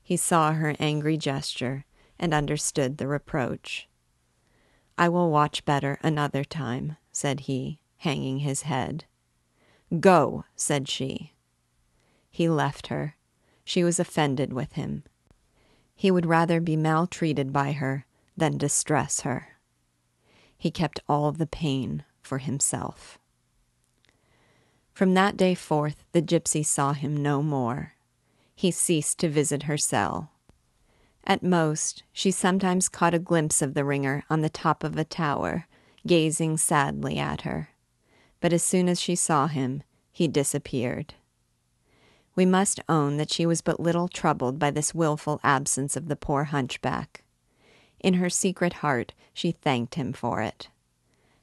He 0.02 0.16
saw 0.16 0.52
her 0.52 0.74
angry 0.78 1.16
gesture 1.16 1.84
and 2.18 2.34
understood 2.34 2.98
the 2.98 3.06
reproach. 3.06 3.88
I 4.98 5.08
will 5.08 5.30
watch 5.30 5.64
better 5.64 5.98
another 6.02 6.44
time, 6.44 6.96
said 7.12 7.40
he, 7.40 7.80
hanging 7.98 8.38
his 8.38 8.62
head. 8.62 9.04
Go, 10.00 10.44
said 10.54 10.88
she. 10.88 11.32
He 12.30 12.48
left 12.48 12.88
her. 12.88 13.16
She 13.64 13.84
was 13.84 14.00
offended 14.00 14.52
with 14.52 14.72
him. 14.72 15.04
He 16.02 16.10
would 16.10 16.26
rather 16.26 16.60
be 16.60 16.74
maltreated 16.74 17.52
by 17.52 17.70
her 17.70 18.06
than 18.36 18.58
distress 18.58 19.20
her. 19.20 19.50
He 20.58 20.68
kept 20.68 20.98
all 21.08 21.30
the 21.30 21.46
pain 21.46 22.02
for 22.20 22.38
himself. 22.38 23.20
From 24.92 25.14
that 25.14 25.36
day 25.36 25.54
forth, 25.54 26.02
the 26.10 26.20
gypsy 26.20 26.66
saw 26.66 26.92
him 26.92 27.16
no 27.16 27.40
more. 27.40 27.92
He 28.56 28.72
ceased 28.72 29.20
to 29.20 29.28
visit 29.28 29.62
her 29.62 29.78
cell. 29.78 30.32
At 31.22 31.44
most, 31.44 32.02
she 32.12 32.32
sometimes 32.32 32.88
caught 32.88 33.14
a 33.14 33.20
glimpse 33.20 33.62
of 33.62 33.74
the 33.74 33.84
ringer 33.84 34.24
on 34.28 34.40
the 34.40 34.50
top 34.50 34.82
of 34.82 34.96
a 34.96 35.04
tower, 35.04 35.68
gazing 36.04 36.56
sadly 36.56 37.20
at 37.20 37.42
her. 37.42 37.68
But 38.40 38.52
as 38.52 38.64
soon 38.64 38.88
as 38.88 39.00
she 39.00 39.14
saw 39.14 39.46
him, 39.46 39.84
he 40.10 40.26
disappeared. 40.26 41.14
We 42.34 42.46
must 42.46 42.80
own 42.88 43.18
that 43.18 43.30
she 43.30 43.44
was 43.44 43.60
but 43.60 43.80
little 43.80 44.08
troubled 44.08 44.58
by 44.58 44.70
this 44.70 44.94
wilful 44.94 45.40
absence 45.42 45.96
of 45.96 46.08
the 46.08 46.16
poor 46.16 46.44
hunchback. 46.44 47.24
In 48.00 48.14
her 48.14 48.30
secret 48.30 48.74
heart, 48.74 49.12
she 49.34 49.52
thanked 49.52 49.96
him 49.96 50.12
for 50.12 50.40
it. 50.40 50.68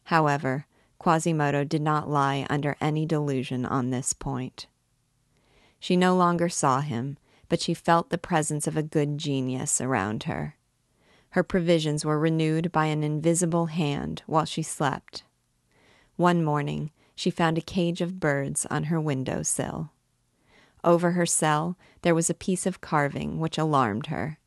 However, 0.05 0.65
Quasimodo 0.97 1.63
did 1.63 1.81
not 1.81 2.09
lie 2.09 2.45
under 2.49 2.75
any 2.81 3.05
delusion 3.05 3.65
on 3.65 3.89
this 3.89 4.13
point. 4.13 4.67
She 5.79 5.95
no 5.95 6.15
longer 6.15 6.49
saw 6.49 6.81
him, 6.81 7.17
but 7.47 7.61
she 7.61 7.73
felt 7.73 8.09
the 8.09 8.17
presence 8.17 8.67
of 8.67 8.75
a 8.75 8.83
good 8.83 9.17
genius 9.17 9.79
around 9.79 10.23
her. 10.23 10.55
Her 11.31 11.43
provisions 11.43 12.03
were 12.03 12.19
renewed 12.19 12.71
by 12.71 12.87
an 12.87 13.03
invisible 13.03 13.67
hand 13.67 14.23
while 14.25 14.45
she 14.45 14.63
slept. 14.63 15.23
One 16.15 16.43
morning, 16.43 16.91
she 17.15 17.29
found 17.29 17.57
a 17.57 17.61
cage 17.61 18.01
of 18.01 18.19
birds 18.19 18.65
on 18.65 18.85
her 18.85 18.99
window 18.99 19.43
sill. 19.43 19.91
Over 20.83 21.11
her 21.11 21.25
cell 21.25 21.77
there 22.01 22.15
was 22.15 22.29
a 22.29 22.33
piece 22.33 22.65
of 22.65 22.81
carving 22.81 23.39
which 23.39 23.57
alarmed 23.57 24.07
her. 24.07 24.37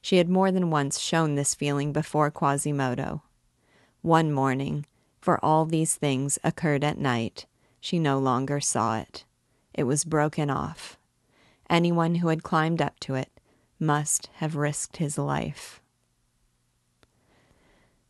She 0.00 0.18
had 0.18 0.28
more 0.28 0.52
than 0.52 0.70
once 0.70 0.98
shown 0.98 1.34
this 1.34 1.54
feeling 1.54 1.92
before 1.92 2.30
Quasimodo. 2.30 3.22
One 4.02 4.30
morning, 4.32 4.86
for 5.20 5.44
all 5.44 5.64
these 5.64 5.96
things 5.96 6.38
occurred 6.44 6.84
at 6.84 6.98
night, 6.98 7.46
she 7.80 7.98
no 7.98 8.18
longer 8.18 8.60
saw 8.60 8.98
it. 8.98 9.24
It 9.74 9.84
was 9.84 10.04
broken 10.04 10.50
off. 10.50 10.98
Anyone 11.68 12.16
who 12.16 12.28
had 12.28 12.42
climbed 12.42 12.80
up 12.80 13.00
to 13.00 13.14
it 13.14 13.30
must 13.78 14.30
have 14.34 14.56
risked 14.56 14.98
his 14.98 15.18
life. 15.18 15.80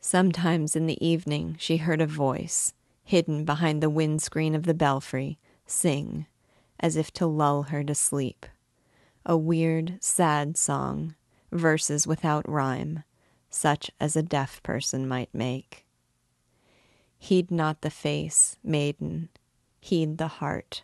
Sometimes 0.01 0.77
in 0.77 0.87
the 0.87 1.05
evening 1.05 1.57
she 1.59 1.79
heard 1.79 2.01
a 2.01 2.07
voice, 2.07 2.75
hidden 3.03 3.45
behind 3.45 3.83
the 3.83 3.91
windscreen 3.91 4.55
of 4.55 4.65
the 4.65 4.75
belfry, 4.75 5.39
sing, 5.67 6.27
as 6.81 6.97
if 6.97 7.11
to 7.13 7.27
lull 7.27 7.65
her 7.65 7.83
to 7.85 7.95
sleep. 7.95 8.47
A 9.25 9.37
weird, 9.37 9.99
sad 10.01 10.57
song, 10.57 11.15
verses 11.51 12.07
without 12.07 12.49
rhyme, 12.49 13.03
such 13.51 13.91
as 14.01 14.17
a 14.17 14.23
deaf 14.23 14.63
person 14.63 15.09
might 15.09 15.35
make. 15.35 15.87
Heed 17.19 17.51
not 17.51 17.81
the 17.81 17.91
face, 17.91 18.57
maiden, 18.63 19.31
heed 19.81 20.19
the 20.19 20.29
heart. 20.29 20.83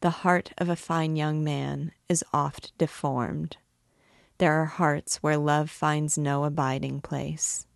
The 0.00 0.10
heart 0.10 0.52
of 0.58 0.68
a 0.68 0.76
fine 0.76 1.16
young 1.16 1.42
man 1.42 1.92
is 2.08 2.24
oft 2.32 2.76
deformed. 2.78 3.56
There 4.38 4.60
are 4.60 4.66
hearts 4.66 5.16
where 5.16 5.36
love 5.36 5.70
finds 5.70 6.16
no 6.16 6.44
abiding 6.44 7.00
place. 7.00 7.66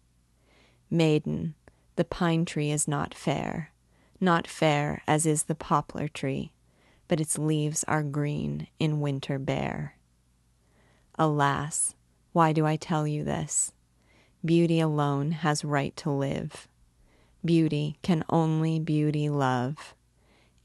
Maiden, 0.91 1.55
the 1.97 2.05
pine 2.05 2.45
tree 2.45 2.71
is 2.71 2.87
not 2.87 3.15
fair, 3.15 3.73
not 4.21 4.47
fair 4.47 5.03
as 5.07 5.27
is 5.27 5.45
the 5.45 5.55
poplar 5.55 6.07
tree, 6.09 6.52
but 7.13 7.21
its 7.21 7.37
leaves 7.39 7.85
are 7.85 8.03
green, 8.03 8.67
in 8.79 8.99
winter 8.99 9.39
bare. 9.39 9.97
Alas, 11.19 11.95
why 12.33 12.55
do 12.55 12.65
I 12.65 12.77
tell 12.77 13.07
you 13.07 13.23
this? 13.23 13.71
Beauty 14.43 14.81
alone 14.81 15.33
has 15.33 15.63
right 15.63 15.95
to 15.99 16.11
live. 16.11 16.69
Beauty 17.45 17.99
can 18.01 18.25
only 18.31 18.81
beauty 18.81 19.29
love. 19.29 19.95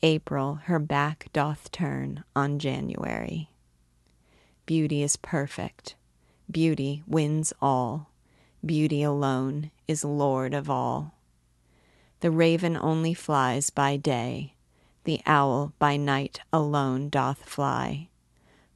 April 0.01 0.61
her 0.67 0.79
back 0.79 1.27
doth 1.33 1.69
turn 1.69 2.23
on 2.33 2.59
January. 2.59 3.49
Beauty 4.65 5.03
is 5.03 5.17
perfect. 5.17 5.95
Beauty 6.49 7.03
wins 7.05 7.51
all. 7.61 8.09
Beauty 8.65 9.03
alone 9.03 9.69
is 9.85 10.05
Lord 10.05 10.53
of 10.53 10.69
all. 10.69 11.13
The 12.21 12.31
raven 12.31 12.77
only 12.77 13.13
flies 13.13 13.69
by 13.69 13.97
day, 13.97 14.53
the 15.07 15.21
owl 15.25 15.71
by 15.79 15.95
night 15.95 16.41
alone 16.51 17.07
doth 17.07 17.45
fly. 17.45 18.09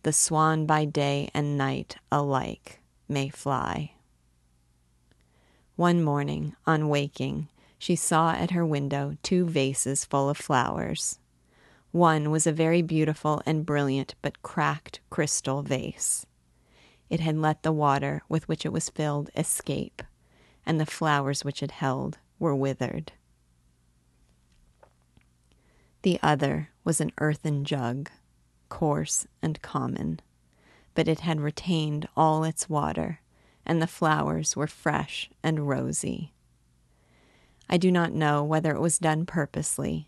The 0.03 0.13
swan 0.13 0.65
by 0.65 0.85
day 0.85 1.29
and 1.33 1.57
night 1.57 1.97
alike 2.09 2.79
may 3.09 3.27
fly. 3.27 3.95
One 5.75 6.01
morning, 6.01 6.55
on 6.65 6.87
waking, 6.87 7.49
she 7.77 7.97
saw 7.97 8.31
at 8.31 8.51
her 8.51 8.65
window 8.65 9.17
two 9.21 9.45
vases 9.45 10.05
full 10.05 10.29
of 10.29 10.37
flowers. 10.37 11.19
One 11.91 12.31
was 12.31 12.47
a 12.47 12.53
very 12.53 12.81
beautiful 12.81 13.41
and 13.45 13.65
brilliant 13.65 14.15
but 14.21 14.41
cracked 14.41 15.01
crystal 15.09 15.63
vase. 15.63 16.25
It 17.09 17.19
had 17.19 17.37
let 17.37 17.63
the 17.63 17.73
water 17.73 18.23
with 18.29 18.47
which 18.47 18.65
it 18.65 18.71
was 18.71 18.89
filled 18.89 19.29
escape, 19.35 20.01
and 20.65 20.79
the 20.79 20.85
flowers 20.85 21.43
which 21.43 21.61
it 21.61 21.71
held 21.71 22.19
were 22.39 22.55
withered. 22.55 23.11
The 26.03 26.19
other 26.23 26.69
was 26.83 26.99
an 26.99 27.11
earthen 27.19 27.63
jug, 27.63 28.09
coarse 28.69 29.27
and 29.41 29.61
common, 29.61 30.19
but 30.95 31.07
it 31.07 31.19
had 31.21 31.39
retained 31.39 32.07
all 32.17 32.43
its 32.43 32.69
water, 32.69 33.19
and 33.65 33.81
the 33.81 33.87
flowers 33.87 34.55
were 34.55 34.67
fresh 34.67 35.29
and 35.43 35.67
rosy. 35.67 36.33
I 37.69 37.77
do 37.77 37.91
not 37.91 38.13
know 38.13 38.43
whether 38.43 38.73
it 38.73 38.81
was 38.81 38.97
done 38.97 39.25
purposely, 39.25 40.07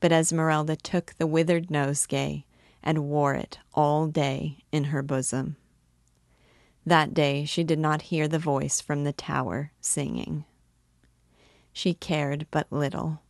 but 0.00 0.12
Esmeralda 0.12 0.76
took 0.76 1.14
the 1.14 1.26
withered 1.26 1.70
nosegay 1.70 2.44
and 2.82 3.08
wore 3.08 3.34
it 3.34 3.58
all 3.74 4.08
day 4.08 4.58
in 4.72 4.84
her 4.84 5.02
bosom. 5.02 5.56
That 6.84 7.14
day 7.14 7.44
she 7.44 7.64
did 7.64 7.78
not 7.78 8.02
hear 8.02 8.28
the 8.28 8.38
voice 8.38 8.80
from 8.80 9.04
the 9.04 9.12
tower 9.12 9.72
singing. 9.80 10.44
She 11.72 11.94
cared 11.94 12.46
but 12.50 12.72
little. 12.72 13.20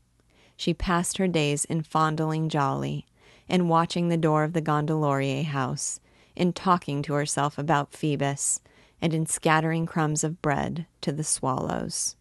She 0.58 0.74
passed 0.74 1.18
her 1.18 1.28
days 1.28 1.64
in 1.66 1.82
fondling 1.82 2.48
Djali, 2.48 3.04
in 3.48 3.68
watching 3.68 4.08
the 4.08 4.16
door 4.16 4.42
of 4.42 4.54
the 4.54 4.60
Gondelaurier 4.60 5.44
house, 5.44 6.00
in 6.34 6.52
talking 6.52 7.00
to 7.02 7.12
herself 7.12 7.58
about 7.58 7.92
Phoebus, 7.92 8.60
and 9.00 9.14
in 9.14 9.24
scattering 9.24 9.86
crumbs 9.86 10.24
of 10.24 10.42
bread 10.42 10.86
to 11.02 11.12
the 11.12 11.22
swallows. 11.22 12.16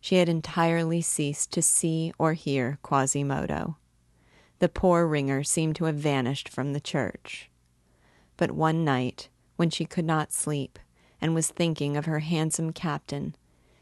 She 0.00 0.14
had 0.14 0.28
entirely 0.28 1.02
ceased 1.02 1.50
to 1.54 1.60
see 1.60 2.12
or 2.18 2.34
hear 2.34 2.78
Quasimodo. 2.82 3.78
The 4.60 4.68
poor 4.68 5.04
ringer 5.04 5.42
seemed 5.42 5.74
to 5.76 5.86
have 5.86 5.96
vanished 5.96 6.48
from 6.48 6.72
the 6.72 6.80
church. 6.80 7.50
But 8.36 8.52
one 8.52 8.84
night, 8.84 9.28
when 9.56 9.70
she 9.70 9.84
could 9.84 10.04
not 10.04 10.32
sleep 10.32 10.78
and 11.20 11.34
was 11.34 11.48
thinking 11.48 11.96
of 11.96 12.04
her 12.04 12.20
handsome 12.20 12.72
captain, 12.72 13.34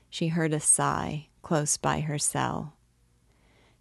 she 0.09 0.29
heard 0.29 0.55
a 0.55 0.61
sigh 0.61 1.29
close 1.43 1.77
by 1.77 2.01
her 2.01 2.19
cell. 2.19 2.73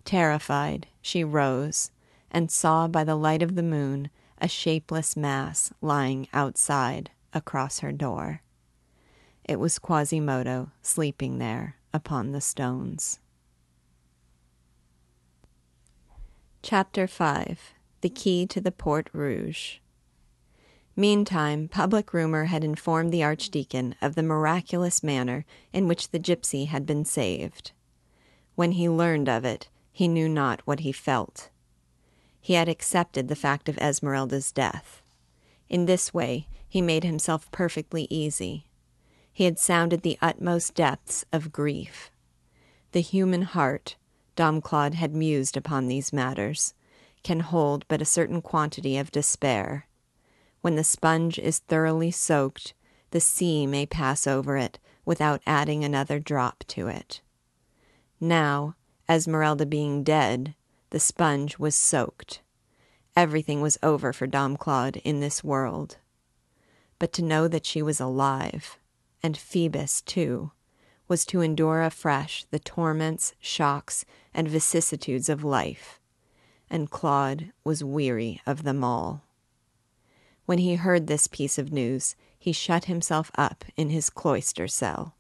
Terrified, 0.06 0.88
she 1.02 1.24
rose 1.24 1.92
and 2.32 2.52
saw 2.52 2.88
by 2.88 3.04
the 3.04 3.16
light 3.16 3.42
of 3.42 3.56
the 3.56 3.64
moon 3.64 4.10
a 4.40 4.48
shapeless 4.48 5.16
mass 5.16 5.72
lying 5.82 6.28
outside 6.34 7.12
across 7.34 7.80
her 7.80 7.92
door. 7.92 8.42
It 9.44 9.60
was 9.60 9.80
Quasimodo 9.80 10.72
sleeping 10.82 11.38
there 11.38 11.76
upon 11.94 12.32
the 12.32 12.42
stones. 12.42 13.20
Chapter 16.64 17.08
5 17.08 17.74
The 18.02 18.10
Key 18.10 18.46
to 18.48 18.62
the 18.62 18.72
Porte 18.72 19.10
Rouge 19.14 19.78
Meantime, 20.96 21.68
public 21.68 22.14
rumor 22.14 22.46
had 22.46 22.64
informed 22.64 23.12
the 23.12 23.24
Archdeacon 23.24 23.96
of 24.02 24.16
the 24.16 24.24
miraculous 24.24 25.02
manner 25.02 25.46
in 25.72 25.88
which 25.88 26.10
the 26.10 26.20
gypsy 26.20 26.68
had 26.68 26.86
been 26.86 27.06
saved. 27.06 27.72
When 28.56 28.74
he 28.74 28.90
learned 28.90 29.30
of 29.30 29.46
it, 29.46 29.70
he 29.92 30.08
knew 30.08 30.30
not 30.30 30.62
what 30.66 30.82
he 30.82 30.92
felt. 30.92 31.50
He 32.40 32.54
had 32.54 32.70
accepted 32.70 33.28
the 33.28 33.36
fact 33.36 33.70
of 33.70 33.78
Esmeralda's 33.78 34.52
death. 34.52 35.02
In 35.70 35.86
this 35.86 36.14
way, 36.14 36.48
he 36.68 36.82
made 36.82 37.04
himself 37.04 37.52
perfectly 37.52 38.08
easy. 38.10 38.66
He 39.32 39.46
had 39.46 39.60
sounded 39.60 40.02
the 40.02 40.18
utmost 40.22 40.76
depths 40.76 41.26
of 41.32 41.52
grief. 41.52 42.10
The 42.92 43.02
human 43.02 43.44
heart, 43.44 43.96
Dom 44.36 44.62
Claude 44.62 44.96
had 44.96 45.16
mused 45.16 45.56
upon 45.56 45.88
these 45.88 46.14
matters, 46.14 46.74
can 47.24 47.42
hold 47.42 47.86
but 47.88 48.02
a 48.02 48.06
certain 48.06 48.42
quantity 48.42 48.98
of 48.98 49.12
despair 49.12 49.88
when 50.62 50.76
the 50.76 50.84
sponge 50.84 51.40
is 51.40 51.60
thoroughly 51.60 52.12
soaked, 52.12 52.74
the 53.10 53.20
sea 53.20 53.68
may 53.68 53.86
pass 53.86 54.26
over 54.26 54.58
it 54.58 54.80
without 55.04 55.42
adding 55.46 55.84
another 55.84 56.20
drop 56.20 56.64
to 56.68 56.88
it. 56.88 57.22
Now, 58.20 58.76
Esmeralda 59.12 59.66
being 59.66 60.04
dead, 60.04 60.56
the 60.92 61.00
sponge 61.00 61.60
was 61.60 61.76
soaked. 61.76 62.40
Everything 63.14 63.60
was 63.60 63.78
over 63.84 64.14
for 64.14 64.26
Dom 64.26 64.56
Claude 64.56 64.96
in 65.04 65.20
this 65.20 65.44
world. 65.44 65.98
But 66.98 67.12
to 67.14 67.22
know 67.22 67.50
that 67.50 67.66
she 67.66 67.82
was 67.82 68.00
alive, 68.00 68.78
and 69.22 69.36
Phoebus 69.36 70.02
too, 70.04 70.54
was 71.10 71.26
to 71.26 71.42
endure 71.42 71.82
afresh 71.82 72.46
the 72.52 72.60
torments, 72.60 73.34
shocks, 73.42 74.06
and 74.34 74.48
vicissitudes 74.48 75.28
of 75.28 75.44
life, 75.44 76.00
and 76.70 76.90
Claude 76.90 77.52
was 77.66 77.84
weary 77.84 78.40
of 78.48 78.64
them 78.64 78.82
all. 78.82 79.26
When 80.46 80.60
he 80.60 80.76
heard 80.76 81.08
this 81.08 81.28
piece 81.28 81.58
of 81.58 81.74
news, 81.74 82.16
he 82.40 82.54
shut 82.54 82.86
himself 82.86 83.30
up 83.36 83.66
in 83.76 83.90
his 83.90 84.10
cloister 84.10 84.70
cell. 84.70 85.16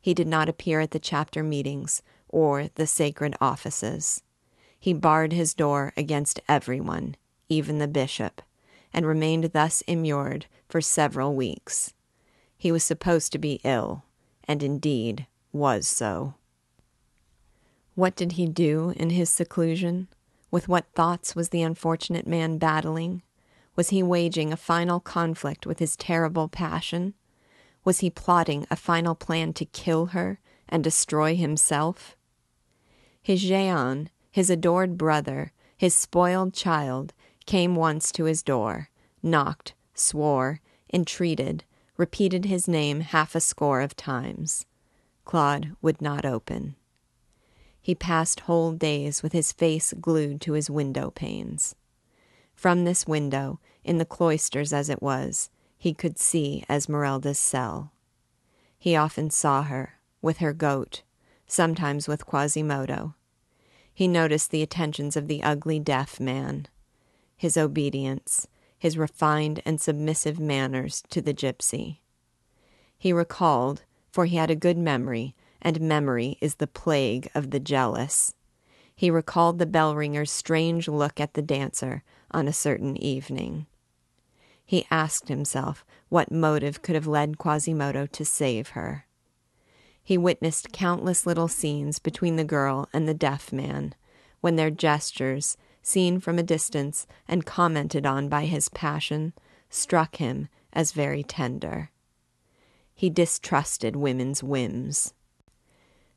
He 0.00 0.14
did 0.14 0.28
not 0.28 0.48
appear 0.48 0.78
at 0.78 0.92
the 0.92 1.00
chapter 1.00 1.42
meetings 1.42 2.00
or 2.28 2.68
the 2.74 2.86
sacred 2.86 3.34
offices. 3.40 4.22
He 4.78 4.92
barred 4.92 5.32
his 5.32 5.54
door 5.54 5.92
against 5.96 6.40
everyone, 6.48 7.16
even 7.48 7.78
the 7.78 7.88
bishop, 7.88 8.42
and 8.92 9.06
remained 9.06 9.52
thus 9.52 9.82
immured 9.82 10.46
for 10.68 10.80
several 10.80 11.34
weeks. 11.34 11.92
He 12.56 12.72
was 12.72 12.84
supposed 12.84 13.32
to 13.32 13.38
be 13.38 13.60
ill, 13.64 14.04
and 14.44 14.62
indeed 14.62 15.26
was 15.52 15.86
so. 15.86 16.34
What 17.94 18.14
did 18.14 18.32
he 18.32 18.46
do 18.46 18.92
in 18.96 19.10
his 19.10 19.30
seclusion? 19.30 20.08
With 20.50 20.68
what 20.68 20.86
thoughts 20.94 21.34
was 21.34 21.48
the 21.48 21.62
unfortunate 21.62 22.26
man 22.26 22.58
battling? 22.58 23.22
Was 23.74 23.90
he 23.90 24.02
waging 24.02 24.52
a 24.52 24.56
final 24.56 25.00
conflict 25.00 25.66
with 25.66 25.78
his 25.78 25.96
terrible 25.96 26.48
passion? 26.48 27.14
Was 27.84 28.00
he 28.00 28.10
plotting 28.10 28.66
a 28.70 28.76
final 28.76 29.14
plan 29.14 29.52
to 29.54 29.64
kill 29.64 30.06
her 30.06 30.40
and 30.68 30.82
destroy 30.82 31.36
himself? 31.36 32.16
His 33.22 33.42
Jehan, 33.42 34.10
his 34.30 34.50
adored 34.50 34.96
brother, 34.96 35.52
his 35.76 35.94
spoiled 35.94 36.54
child, 36.54 37.12
came 37.46 37.74
once 37.74 38.12
to 38.12 38.24
his 38.24 38.42
door, 38.42 38.90
knocked, 39.22 39.74
swore, 39.94 40.60
entreated, 40.92 41.64
repeated 41.96 42.44
his 42.44 42.68
name 42.68 43.00
half 43.00 43.34
a 43.34 43.40
score 43.40 43.80
of 43.80 43.96
times. 43.96 44.66
Claude 45.24 45.76
would 45.82 46.00
not 46.00 46.24
open. 46.24 46.76
He 47.80 47.94
passed 47.94 48.40
whole 48.40 48.72
days 48.72 49.22
with 49.22 49.32
his 49.32 49.52
face 49.52 49.94
glued 50.00 50.40
to 50.42 50.52
his 50.52 50.70
window 50.70 51.10
panes. 51.10 51.74
From 52.54 52.84
this 52.84 53.06
window, 53.06 53.60
in 53.84 53.98
the 53.98 54.04
cloisters 54.04 54.72
as 54.72 54.88
it 54.88 55.02
was, 55.02 55.48
he 55.76 55.94
could 55.94 56.18
see 56.18 56.64
Esmeralda's 56.68 57.38
cell. 57.38 57.92
He 58.78 58.96
often 58.96 59.30
saw 59.30 59.62
her, 59.62 59.94
with 60.20 60.38
her 60.38 60.52
goat, 60.52 61.02
sometimes 61.48 62.06
with 62.06 62.26
Quasimodo. 62.26 63.14
He 63.92 64.06
noticed 64.06 64.52
the 64.52 64.62
attentions 64.62 65.16
of 65.16 65.26
the 65.26 65.42
ugly 65.42 65.80
deaf 65.80 66.20
man, 66.20 66.68
his 67.36 67.56
obedience, 67.56 68.46
his 68.78 68.96
refined 68.96 69.60
and 69.64 69.80
submissive 69.80 70.38
manners 70.38 71.02
to 71.10 71.20
the 71.20 71.34
gypsy. 71.34 71.98
He 72.96 73.12
recalled, 73.12 73.82
for 74.12 74.26
he 74.26 74.36
had 74.36 74.50
a 74.50 74.56
good 74.56 74.78
memory, 74.78 75.34
and 75.60 75.80
memory 75.80 76.38
is 76.40 76.56
the 76.56 76.66
plague 76.66 77.28
of 77.34 77.50
the 77.50 77.58
jealous. 77.58 78.34
He 78.94 79.10
recalled 79.10 79.58
the 79.58 79.66
bell 79.66 79.94
ringer's 79.94 80.30
strange 80.30 80.86
look 80.86 81.18
at 81.18 81.34
the 81.34 81.42
dancer 81.42 82.02
on 82.30 82.46
a 82.46 82.52
certain 82.52 82.96
evening. 82.96 83.66
He 84.64 84.86
asked 84.90 85.28
himself 85.28 85.84
what 86.08 86.30
motive 86.30 86.82
could 86.82 86.94
have 86.94 87.06
led 87.06 87.38
Quasimodo 87.38 88.06
to 88.06 88.24
save 88.24 88.70
her. 88.70 89.06
He 90.08 90.16
witnessed 90.16 90.72
countless 90.72 91.26
little 91.26 91.48
scenes 91.48 91.98
between 91.98 92.36
the 92.36 92.42
girl 92.42 92.88
and 92.94 93.06
the 93.06 93.12
deaf 93.12 93.52
man, 93.52 93.94
when 94.40 94.56
their 94.56 94.70
gestures, 94.70 95.58
seen 95.82 96.18
from 96.18 96.38
a 96.38 96.42
distance 96.42 97.06
and 97.28 97.44
commented 97.44 98.06
on 98.06 98.30
by 98.30 98.46
his 98.46 98.70
passion, 98.70 99.34
struck 99.68 100.16
him 100.16 100.48
as 100.72 100.92
very 100.92 101.22
tender. 101.22 101.90
He 102.94 103.10
distrusted 103.10 103.96
women's 103.96 104.42
whims. 104.42 105.12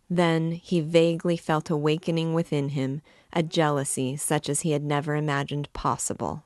Then 0.10 0.54
he 0.54 0.80
vaguely 0.80 1.36
felt 1.36 1.69
awakening 1.69 2.34
within 2.34 2.69
him 2.69 3.01
a 3.34 3.43
jealousy 3.43 4.15
such 4.15 4.47
as 4.47 4.62
he 4.62 4.71
had 4.71 4.86
never 4.86 5.17
imagined 5.17 5.67
possible, 5.73 6.45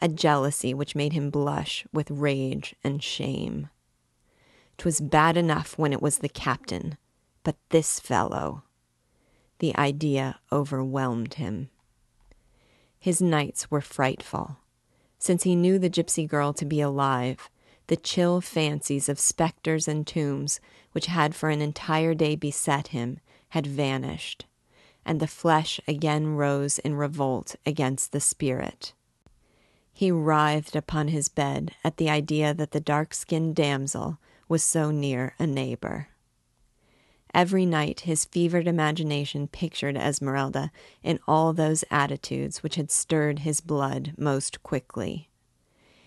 a 0.00 0.08
jealousy 0.08 0.74
which 0.74 0.96
made 0.96 1.12
him 1.12 1.30
blush 1.30 1.86
with 1.92 2.10
rage 2.10 2.74
and 2.82 3.00
shame. 3.00 3.68
'Twas 4.78 5.00
bad 5.00 5.36
enough 5.36 5.78
when 5.78 5.92
it 5.92 6.02
was 6.02 6.18
the 6.18 6.28
captain, 6.28 6.96
but 7.42 7.56
this 7.70 8.00
fellow. 8.00 8.64
The 9.60 9.76
idea 9.76 10.40
overwhelmed 10.50 11.34
him. 11.34 11.70
His 12.98 13.20
nights 13.22 13.70
were 13.70 13.80
frightful. 13.80 14.58
Since 15.18 15.44
he 15.44 15.54
knew 15.54 15.78
the 15.78 15.90
gypsy 15.90 16.28
girl 16.28 16.52
to 16.54 16.64
be 16.64 16.80
alive, 16.80 17.48
the 17.86 17.96
chill 17.96 18.40
fancies 18.40 19.08
of 19.08 19.20
specters 19.20 19.86
and 19.86 20.06
tombs, 20.06 20.58
which 20.92 21.06
had 21.06 21.34
for 21.34 21.50
an 21.50 21.60
entire 21.60 22.14
day 22.14 22.34
beset 22.34 22.88
him, 22.88 23.20
had 23.50 23.66
vanished, 23.66 24.46
and 25.04 25.20
the 25.20 25.26
flesh 25.26 25.80
again 25.86 26.28
rose 26.28 26.78
in 26.78 26.94
revolt 26.94 27.56
against 27.66 28.12
the 28.12 28.20
spirit. 28.20 28.94
He 29.92 30.10
writhed 30.10 30.74
upon 30.74 31.08
his 31.08 31.28
bed 31.28 31.72
at 31.84 31.98
the 31.98 32.10
idea 32.10 32.52
that 32.54 32.72
the 32.72 32.80
dark 32.80 33.14
skinned 33.14 33.54
damsel 33.54 34.18
was 34.48 34.62
so 34.62 34.90
near 34.90 35.34
a 35.38 35.46
neighbor. 35.46 36.08
Every 37.34 37.66
night 37.66 38.00
his 38.00 38.24
fevered 38.24 38.68
imagination 38.68 39.48
pictured 39.48 39.96
Esmeralda 39.96 40.70
in 41.02 41.18
all 41.26 41.52
those 41.52 41.84
attitudes 41.90 42.62
which 42.62 42.76
had 42.76 42.92
stirred 42.92 43.40
his 43.40 43.60
blood 43.60 44.14
most 44.16 44.62
quickly. 44.62 45.28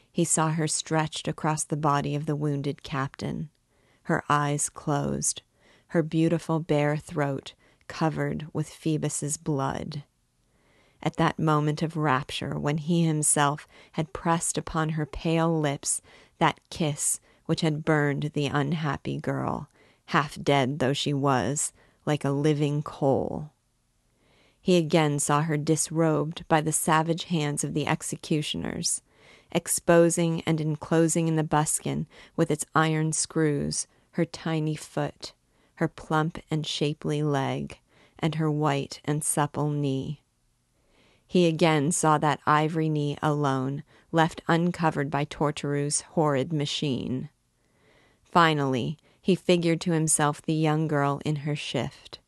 He 0.09 0.23
saw 0.23 0.51
her 0.51 0.67
stretched 0.67 1.27
across 1.27 1.65
the 1.65 1.75
body 1.75 2.15
of 2.15 2.25
the 2.25 2.35
wounded 2.35 2.81
captain, 2.81 3.49
her 4.03 4.23
eyes 4.29 4.69
closed, 4.69 5.41
her 5.87 6.01
beautiful 6.01 6.59
bare 6.59 6.95
throat 6.95 7.53
covered 7.87 8.47
with 8.53 8.69
Phoebus's 8.69 9.37
blood. 9.37 10.03
At 11.03 11.17
that 11.17 11.37
moment 11.37 11.81
of 11.81 11.97
rapture, 11.97 12.57
when 12.57 12.77
he 12.77 13.03
himself 13.03 13.67
had 13.91 14.13
pressed 14.13 14.57
upon 14.57 14.89
her 14.89 15.05
pale 15.05 15.59
lips 15.59 16.01
that 16.39 16.59
kiss 16.69 17.19
which 17.47 17.61
had 17.61 17.83
burned 17.83 18.31
the 18.33 18.45
unhappy 18.45 19.17
girl, 19.17 19.67
half 20.07 20.37
dead 20.41 20.77
though 20.79 20.93
she 20.93 21.13
was, 21.13 21.73
like 22.05 22.23
a 22.23 22.29
living 22.29 22.83
coal. 22.83 23.49
He 24.61 24.77
again 24.77 25.17
saw 25.17 25.41
her 25.41 25.57
disrobed 25.57 26.47
by 26.47 26.61
the 26.61 26.71
savage 26.71 27.25
hands 27.25 27.63
of 27.63 27.73
the 27.73 27.87
executioners, 27.87 29.01
exposing 29.51 30.41
and 30.41 30.61
enclosing 30.61 31.27
in 31.27 31.37
the 31.37 31.43
buskin 31.43 32.05
with 32.35 32.51
its 32.51 32.65
iron 32.75 33.13
screws 33.13 33.87
her 34.11 34.25
tiny 34.25 34.75
foot, 34.75 35.33
her 35.75 35.87
plump 35.87 36.39
and 36.51 36.65
shapely 36.65 37.23
leg, 37.23 37.79
and 38.19 38.35
her 38.35 38.51
white 38.51 38.99
and 39.05 39.23
supple 39.23 39.69
knee. 39.69 40.21
He 41.25 41.47
again 41.47 41.91
saw 41.91 42.17
that 42.17 42.39
ivory 42.45 42.89
knee 42.89 43.17
alone, 43.21 43.83
left 44.11 44.41
uncovered 44.47 45.11
by 45.11 45.25
Torterue's 45.25 46.01
horrid 46.01 46.51
machine. 46.51 47.29
Finally, 48.31 48.97
he 49.21 49.35
figured 49.35 49.81
to 49.81 49.91
himself 49.91 50.41
the 50.41 50.53
young 50.53 50.87
girl 50.87 51.21
in 51.25 51.37
her 51.37 51.55
shift, 51.55 52.19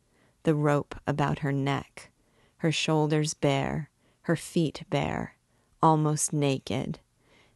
the 0.44 0.56
rope 0.56 0.96
about 1.06 1.40
her 1.40 1.52
neck, 1.52 2.10
her 2.58 2.72
shoulders 2.72 3.34
bare, 3.34 3.90
her 4.22 4.36
feet 4.36 4.84
bare, 4.90 5.36
almost 5.82 6.34
naked, 6.34 7.00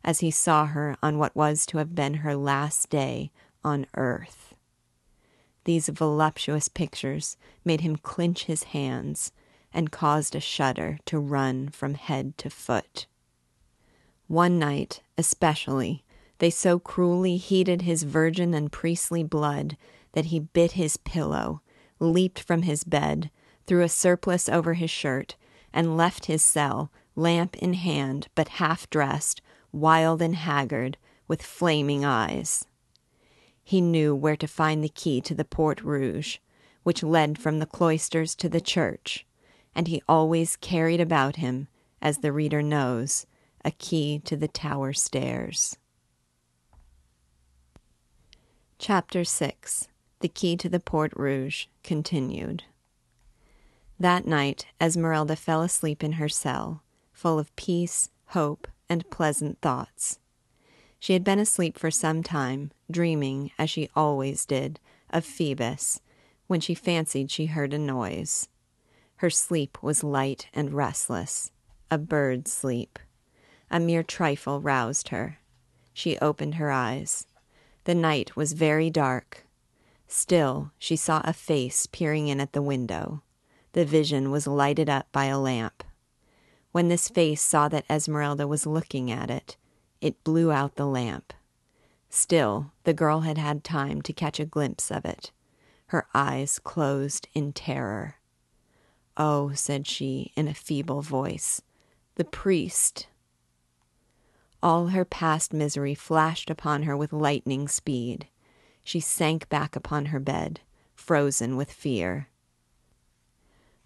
as 0.03 0.19
he 0.19 0.29
saw 0.29 0.65
her 0.65 0.95
on 1.01 1.17
what 1.17 1.35
was 1.35 1.65
to 1.65 1.77
have 1.77 1.95
been 1.95 2.15
her 2.15 2.35
last 2.35 2.89
day 2.89 3.31
on 3.63 3.85
earth. 3.95 4.53
These 5.65 5.87
voluptuous 5.87 6.67
pictures 6.67 7.37
made 7.63 7.81
him 7.81 7.95
clinch 7.95 8.45
his 8.45 8.63
hands 8.63 9.31
and 9.73 9.91
caused 9.91 10.35
a 10.35 10.41
shudder 10.41 10.99
to 11.05 11.17
run 11.19 11.69
from 11.69 11.93
head 11.93 12.37
to 12.39 12.49
foot. 12.49 13.07
One 14.27 14.59
night, 14.59 15.01
especially, 15.17 16.03
they 16.43 16.49
so 16.49 16.77
cruelly 16.77 17.37
heated 17.37 17.83
his 17.83 18.03
virgin 18.03 18.53
and 18.53 18.69
priestly 18.69 19.23
blood 19.23 19.77
that 20.11 20.25
he 20.25 20.41
bit 20.41 20.73
his 20.73 20.97
pillow, 20.97 21.61
leaped 21.99 22.37
from 22.37 22.63
his 22.63 22.83
bed, 22.83 23.31
threw 23.65 23.81
a 23.81 23.87
surplice 23.87 24.49
over 24.49 24.73
his 24.73 24.91
shirt, 24.91 25.37
and 25.71 25.95
left 25.95 26.25
his 26.25 26.43
cell, 26.43 26.91
lamp 27.15 27.55
in 27.59 27.75
hand, 27.75 28.27
but 28.35 28.49
half 28.59 28.89
dressed, 28.89 29.41
wild 29.71 30.21
and 30.21 30.35
haggard, 30.35 30.97
with 31.29 31.41
flaming 31.41 32.03
eyes. 32.03 32.65
He 33.63 33.79
knew 33.79 34.13
where 34.13 34.35
to 34.35 34.45
find 34.45 34.83
the 34.83 34.89
key 34.89 35.21
to 35.21 35.33
the 35.33 35.45
Porte 35.45 35.81
Rouge, 35.81 36.39
which 36.83 37.03
led 37.03 37.39
from 37.39 37.59
the 37.59 37.65
cloisters 37.65 38.35
to 38.35 38.49
the 38.49 38.59
church, 38.59 39.25
and 39.73 39.87
he 39.87 40.03
always 40.09 40.57
carried 40.57 40.99
about 40.99 41.37
him, 41.37 41.69
as 42.01 42.17
the 42.17 42.33
reader 42.33 42.61
knows, 42.61 43.25
a 43.63 43.71
key 43.71 44.19
to 44.25 44.35
the 44.35 44.49
tower 44.49 44.91
stairs. 44.91 45.77
Chapter 48.85 49.23
6 49.23 49.87
The 50.19 50.27
Key 50.27 50.57
to 50.57 50.67
the 50.67 50.81
Porte 50.81 51.15
Rouge 51.15 51.67
continued. 51.85 52.65
That 53.97 54.27
night, 54.27 54.65
Esmeralda 54.81 55.37
fell 55.37 55.61
asleep 55.61 56.03
in 56.03 56.11
her 56.19 56.27
cell, 56.27 56.83
full 57.13 57.39
of 57.39 57.55
peace, 57.55 58.09
hope, 58.25 58.67
and 58.89 59.09
pleasant 59.09 59.61
thoughts. 59.61 60.19
She 60.99 61.13
had 61.13 61.23
been 61.23 61.39
asleep 61.39 61.79
for 61.79 61.89
some 61.89 62.23
time, 62.23 62.71
dreaming, 62.91 63.51
as 63.57 63.69
she 63.69 63.87
always 63.95 64.45
did, 64.45 64.81
of 65.09 65.23
Phoebus, 65.23 66.01
when 66.47 66.59
she 66.59 66.75
fancied 66.75 67.31
she 67.31 67.45
heard 67.45 67.73
a 67.73 67.79
noise. 67.79 68.49
Her 69.15 69.29
sleep 69.29 69.81
was 69.81 70.03
light 70.03 70.49
and 70.53 70.73
restless, 70.73 71.53
a 71.89 71.97
bird's 71.97 72.51
sleep. 72.51 72.99
A 73.71 73.79
mere 73.79 74.03
trifle 74.03 74.59
roused 74.59 75.07
her. 75.07 75.39
She 75.93 76.17
opened 76.17 76.55
her 76.55 76.69
eyes. 76.69 77.27
The 77.85 77.95
night 77.95 78.35
was 78.35 78.53
very 78.53 78.89
dark. 78.89 79.45
Still, 80.07 80.71
she 80.77 80.95
saw 80.95 81.21
a 81.23 81.33
face 81.33 81.85
peering 81.85 82.27
in 82.27 82.39
at 82.39 82.53
the 82.53 82.61
window. 82.61 83.23
The 83.73 83.83
vision 83.83 84.31
was 84.31 84.47
lighted 84.47 84.89
up 84.89 85.11
by 85.11 85.25
a 85.25 85.39
lamp. 85.39 85.83
When 86.71 86.87
this 86.87 87.09
face 87.09 87.41
saw 87.41 87.67
that 87.69 87.85
Esmeralda 87.89 88.47
was 88.47 88.65
looking 88.65 89.11
at 89.11 89.29
it, 89.29 89.57
it 90.01 90.23
blew 90.23 90.51
out 90.51 90.75
the 90.75 90.85
lamp. 90.85 91.33
Still, 92.09 92.71
the 92.83 92.93
girl 92.93 93.21
had 93.21 93.37
had 93.37 93.63
time 93.63 94.01
to 94.03 94.13
catch 94.13 94.39
a 94.39 94.45
glimpse 94.45 94.91
of 94.91 95.03
it. 95.03 95.31
Her 95.87 96.07
eyes 96.13 96.59
closed 96.59 97.27
in 97.33 97.53
terror. 97.53 98.15
Oh, 99.17 99.51
said 99.53 99.87
she 99.87 100.31
in 100.35 100.47
a 100.47 100.53
feeble 100.53 101.01
voice, 101.01 101.61
the 102.15 102.23
priest. 102.23 103.07
All 104.63 104.87
her 104.87 105.03
past 105.03 105.53
misery 105.53 105.93
flashed 105.93 106.49
upon 106.49 106.83
her 106.83 106.95
with 106.95 107.11
lightning 107.11 107.67
speed. 107.67 108.27
She 108.83 109.01
sank 109.01 109.49
back 109.49 109.75
upon 109.75 110.05
her 110.05 110.21
bed, 110.21 110.61
frozen 110.95 111.57
with 111.57 111.69
fear. 111.69 112.29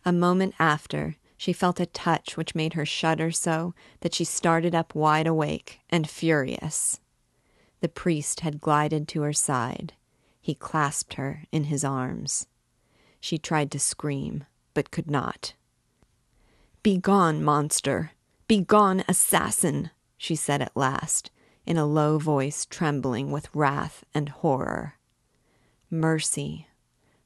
A 0.05 0.13
moment 0.13 0.53
after, 0.59 1.17
She 1.37 1.53
felt 1.53 1.79
a 1.79 1.85
touch 1.85 2.35
which 2.35 2.55
made 2.55 2.73
her 2.73 2.85
shudder 2.85 3.31
so 3.31 3.75
that 4.01 4.15
she 4.15 4.23
started 4.23 4.73
up 4.73 4.95
wide 4.95 5.27
awake 5.27 5.79
and 5.89 6.09
furious. 6.09 6.99
The 7.79 7.89
priest 7.89 8.39
had 8.39 8.59
glided 8.59 9.07
to 9.09 9.21
her 9.21 9.33
side. 9.33 9.93
He 10.41 10.55
clasped 10.55 11.13
her 11.13 11.43
in 11.51 11.65
his 11.65 11.83
arms. 11.83 12.47
She 13.19 13.37
tried 13.37 13.69
to 13.71 13.79
scream, 13.79 14.45
but 14.73 14.89
could 14.89 15.11
not. 15.11 15.53
Begone, 16.81 17.43
monster! 17.43 18.11
Begone, 18.47 19.03
assassin! 19.07 19.91
She 20.17 20.35
said 20.35 20.61
at 20.61 20.75
last, 20.75 21.31
in 21.65 21.77
a 21.77 21.85
low 21.85 22.17
voice 22.17 22.65
trembling 22.65 23.31
with 23.31 23.53
wrath 23.53 24.03
and 24.13 24.29
horror. 24.29 24.95
Mercy, 25.89 26.67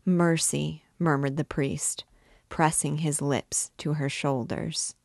mercy, 0.06 0.84
murmured 1.00 1.38
the 1.38 1.44
priest, 1.44 2.04
pressing 2.50 2.98
his 2.98 3.22
lips 3.22 3.72
to 3.78 3.94
her 3.94 4.10
shoulders. 4.10 4.96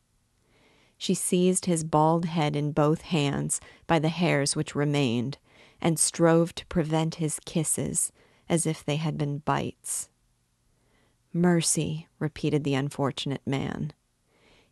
She 0.97 1.13
seized 1.13 1.65
his 1.65 1.83
bald 1.83 2.25
head 2.25 2.55
in 2.55 2.71
both 2.71 3.01
hands 3.01 3.61
by 3.85 3.99
the 3.99 4.09
hairs 4.09 4.55
which 4.55 4.75
remained, 4.75 5.37
and 5.79 5.99
strove 5.99 6.55
to 6.55 6.65
prevent 6.65 7.15
his 7.15 7.39
kisses 7.45 8.11
as 8.49 8.65
if 8.65 8.83
they 8.83 8.95
had 8.95 9.17
been 9.17 9.39
bites. 9.39 10.09
Mercy, 11.33 12.07
repeated 12.17 12.63
the 12.63 12.73
unfortunate 12.73 13.45
man. 13.45 13.93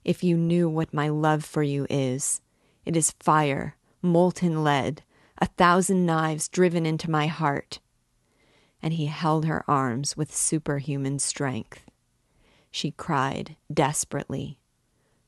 If 0.03 0.23
you 0.23 0.37
knew 0.37 0.67
what 0.67 0.93
my 0.93 1.09
love 1.09 1.45
for 1.45 1.61
you 1.61 1.85
is, 1.89 2.41
it 2.85 2.95
is 2.95 3.15
fire, 3.19 3.75
molten 4.01 4.63
lead, 4.63 5.03
a 5.39 5.47
thousand 5.47 6.05
knives 6.05 6.47
driven 6.47 6.85
into 6.85 7.09
my 7.09 7.27
heart. 7.27 7.79
And 8.81 8.93
he 8.93 9.07
held 9.07 9.45
her 9.45 9.63
arms 9.67 10.15
with 10.15 10.35
superhuman 10.35 11.19
strength. 11.19 11.83
She 12.71 12.91
cried 12.91 13.55
desperately, 13.73 14.59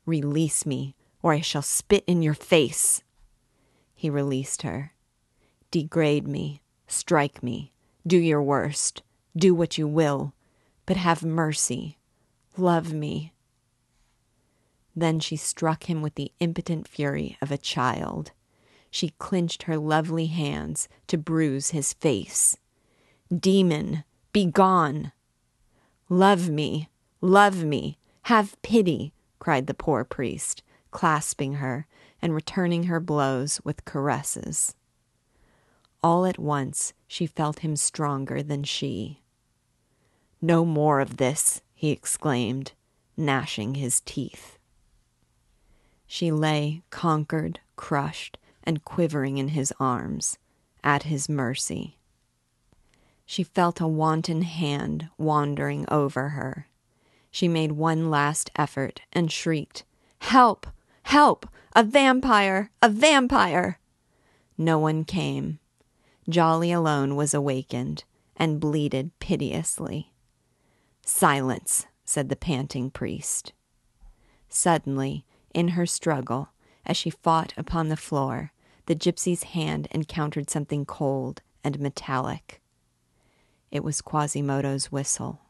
Release 0.06 0.66
me, 0.66 0.96
or 1.22 1.34
I 1.34 1.42
shall 1.42 1.62
spit 1.62 2.04
in 2.08 2.22
your 2.22 2.34
face. 2.34 3.04
He 3.96 4.10
released 4.10 4.62
her. 4.62 4.94
Degrade 5.72 6.28
me, 6.28 6.62
strike 6.88 7.42
me, 7.42 7.74
do 8.06 8.18
your 8.18 8.42
worst, 8.42 9.02
do 9.36 9.54
what 9.54 9.78
you 9.78 9.88
will, 9.88 10.34
but 10.86 10.96
have 10.96 11.24
mercy, 11.24 11.98
love 12.56 12.94
me. 12.94 13.34
Then 14.98 15.20
she 15.20 15.36
struck 15.36 15.84
him 15.88 16.02
with 16.02 16.16
the 16.16 16.32
impotent 16.40 16.88
fury 16.88 17.38
of 17.40 17.52
a 17.52 17.58
child. 17.60 18.32
She 18.90 19.14
clinched 19.20 19.64
her 19.64 19.78
lovely 19.78 20.26
hands 20.26 20.90
to 21.06 21.20
bruise 21.20 21.70
his 21.70 21.94
face. 21.94 22.58
Demon, 23.32 24.04
begone! 24.34 25.12
Love 26.10 26.50
me, 26.50 26.90
love 27.22 27.64
me, 27.64 28.00
have 28.24 28.60
pity, 28.64 29.14
cried 29.38 29.68
the 29.68 29.76
poor 29.76 30.04
priest, 30.04 30.64
clasping 30.90 31.56
her 31.56 31.86
and 32.20 32.34
returning 32.34 32.86
her 32.86 33.00
blows 33.00 33.62
with 33.64 33.86
caresses. 33.86 34.74
All 36.02 36.26
at 36.26 36.40
once 36.40 36.94
she 37.06 37.28
felt 37.28 37.60
him 37.60 37.76
stronger 37.76 38.42
than 38.42 38.64
she. 38.64 39.22
No 40.42 40.66
more 40.66 41.00
of 41.02 41.18
this, 41.18 41.62
he 41.76 41.92
exclaimed, 41.92 42.72
gnashing 43.16 43.76
his 43.76 44.02
teeth. 44.02 44.57
She 46.08 46.32
lay 46.32 46.82
conquered, 46.90 47.60
crushed, 47.76 48.38
and 48.64 48.84
quivering 48.84 49.38
in 49.38 49.50
his 49.50 49.74
arms, 49.80 50.38
at 50.84 51.04
his 51.04 51.30
mercy. 51.30 51.98
She 53.26 53.44
felt 53.44 53.82
a 53.82 53.88
wanton 53.88 54.42
hand 54.44 55.10
wandering 55.18 55.86
over 55.90 56.30
her. 56.30 56.68
She 57.30 57.50
made 57.50 57.74
one 57.74 58.10
last 58.10 58.50
effort 58.56 59.02
and 59.12 59.32
shrieked, 59.32 59.84
Help! 60.20 60.66
Help! 61.04 61.46
A 61.76 61.84
vampire! 61.84 62.72
A 62.82 62.90
vampire! 62.90 63.80
No 64.58 64.80
one 64.80 65.04
came. 65.04 65.60
Djali 66.30 66.76
alone 66.76 67.16
was 67.16 67.34
awakened 67.34 68.06
and 68.36 68.60
bleated 68.60 69.12
piteously. 69.20 70.14
Silence, 71.06 71.86
said 72.06 72.30
the 72.30 72.36
panting 72.36 72.90
priest. 72.90 73.54
Suddenly, 74.50 75.26
in 75.54 75.70
her 75.70 75.86
struggle, 75.86 76.50
as 76.86 76.98
she 76.98 77.10
fought 77.10 77.54
upon 77.58 77.90
the 77.90 77.98
floor, 77.98 78.52
the 78.86 78.96
gypsy's 78.96 79.44
hand 79.44 79.88
encountered 79.92 80.50
something 80.50 80.86
cold 80.86 81.42
and 81.64 81.80
metallic. 81.80 82.62
It 83.72 83.84
was 83.84 84.02
Quasimodo's 84.02 84.92
whistle. 84.92 85.42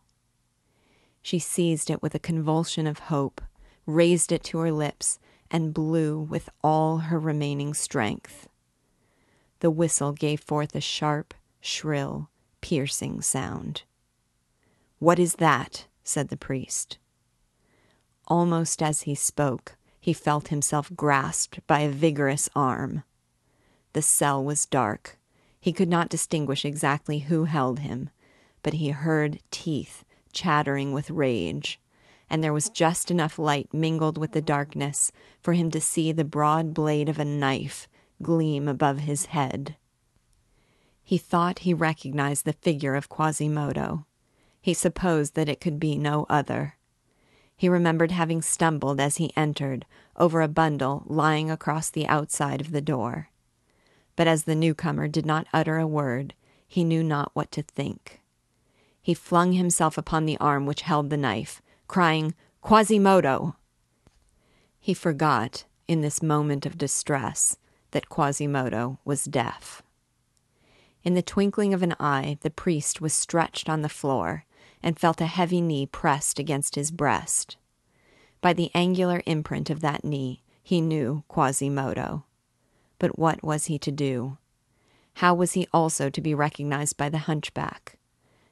She 1.22 1.39
seized 1.39 1.89
it 1.89 2.02
with 2.02 2.16
a 2.16 2.20
convulsion 2.20 2.88
of 2.88 3.00
hope, 3.00 3.41
raised 3.86 4.32
it 4.32 4.43
to 4.45 4.58
her 4.60 4.72
lips, 4.72 5.20
and 5.52 5.74
blew 5.74 6.20
with 6.20 6.50
all 6.64 6.98
her 6.98 7.20
remaining 7.20 7.74
strength. 7.74 8.50
The 9.60 9.72
whistle 9.72 10.14
gave 10.14 10.41
forth 10.41 10.76
a 10.76 10.82
sharp, 10.82 11.34
shrill, 11.62 12.30
piercing 12.62 13.22
sound. 13.22 13.84
What 15.00 15.20
is 15.20 15.36
that? 15.36 15.86
said 16.04 16.30
the 16.30 16.38
priest. 16.38 16.98
Almost 18.28 18.82
as 18.82 19.02
he 19.02 19.16
spoke, 19.16 19.76
he 20.08 20.14
felt 20.14 20.47
himself 20.47 20.89
grasped 20.95 21.60
by 21.68 21.82
a 21.82 21.89
vigorous 21.89 22.47
arm. 22.55 23.03
The 23.91 24.01
cell 24.01 24.41
was 24.41 24.66
dark. 24.66 25.18
He 25.60 25.74
could 25.74 25.89
not 25.89 26.08
distinguish 26.08 26.64
exactly 26.64 27.20
who 27.20 27.43
held 27.43 27.80
him, 27.80 28.10
but 28.64 28.76
he 28.76 28.91
heard 28.91 29.41
teeth 29.51 30.05
chattering 30.32 30.93
with 30.93 31.10
rage, 31.10 31.82
and 32.30 32.41
there 32.41 32.53
was 32.53 32.70
just 32.70 33.12
enough 33.12 33.38
light 33.38 33.74
mingled 33.74 34.18
with 34.18 34.32
the 34.32 34.41
darkness 34.41 35.12
for 35.41 35.51
him 35.51 35.70
to 35.72 35.82
see 35.82 36.14
the 36.14 36.24
broad 36.24 36.74
blade 36.74 37.10
of 37.10 37.20
a 37.20 37.26
knife 37.26 37.89
gleam 38.22 38.70
above 38.70 38.99
his 38.99 39.26
head. 39.26 39.76
He 41.03 41.18
thought 41.18 41.60
he 41.60 41.74
recognized 41.74 42.45
the 42.45 42.53
figure 42.53 42.95
of 42.95 43.10
Quasimodo. 43.10 44.05
He 44.62 44.74
supposed 44.74 45.36
that 45.36 45.49
it 45.49 45.60
could 45.60 45.82
be 45.82 45.97
no 45.97 46.26
other. 46.30 46.76
He 47.58 47.68
remembered 47.68 48.12
having 48.12 48.43
stumbled 48.43 48.99
as 48.99 49.18
he 49.18 49.36
entered 49.36 49.86
over 50.16 50.41
a 50.41 50.47
bundle 50.47 51.03
lying 51.08 51.49
across 51.49 51.89
the 51.89 52.08
outside 52.08 52.62
of 52.62 52.72
the 52.72 52.82
door. 52.82 53.30
But 54.16 54.28
as 54.28 54.43
the 54.43 54.55
newcomer 54.55 55.08
did 55.08 55.26
not 55.26 55.47
utter 55.51 55.78
a 55.78 55.88
word, 55.88 56.36
he 56.68 56.84
knew 56.84 57.03
not 57.03 57.32
what 57.34 57.51
to 57.53 57.64
think. 57.64 58.22
He 59.01 59.16
flung 59.16 59.53
himself 59.53 59.97
upon 59.97 60.26
the 60.26 60.38
arm 60.38 60.66
which 60.66 60.82
held 60.82 61.10
the 61.10 61.18
knife, 61.18 61.62
crying, 61.88 62.36
Quasimodo! 62.62 63.55
He 64.80 64.93
forgot, 64.93 65.66
in 65.88 66.01
this 66.01 66.22
moment 66.22 66.66
of 66.66 66.78
distress, 66.78 67.58
that 67.91 68.10
Quasimodo 68.10 68.99
was 69.03 69.24
deaf. 69.24 69.82
In 71.03 71.14
the 71.14 71.22
twinkling 71.22 71.74
of 71.74 71.82
an 71.82 71.95
eye, 71.99 72.38
the 72.41 72.49
priest 72.49 73.01
was 73.01 73.14
stretched 73.14 73.70
on 73.70 73.82
the 73.82 73.89
floor, 73.89 74.45
and 74.82 74.99
felt 74.99 75.21
a 75.21 75.25
heavy 75.25 75.61
knee 75.61 75.86
pressed 75.86 76.39
against 76.39 76.75
his 76.75 76.91
breast. 76.91 77.57
By 78.41 78.53
the 78.53 78.71
angular 78.73 79.21
imprint 79.25 79.69
of 79.69 79.82
that 79.82 80.03
knee, 80.03 80.43
he 80.63 80.82
knew 80.82 81.23
Quasimodo. 81.28 82.25
But 82.99 83.17
what 83.17 83.43
was 83.43 83.65
he 83.65 83.80
to 83.80 83.91
do? 83.91 84.38
How 85.15 85.34
was 85.34 85.53
he 85.53 85.67
also 85.73 86.09
to 86.09 86.21
be 86.21 86.36
recognized 86.36 86.97
by 86.97 87.09
the 87.09 87.19
hunchback? 87.19 87.97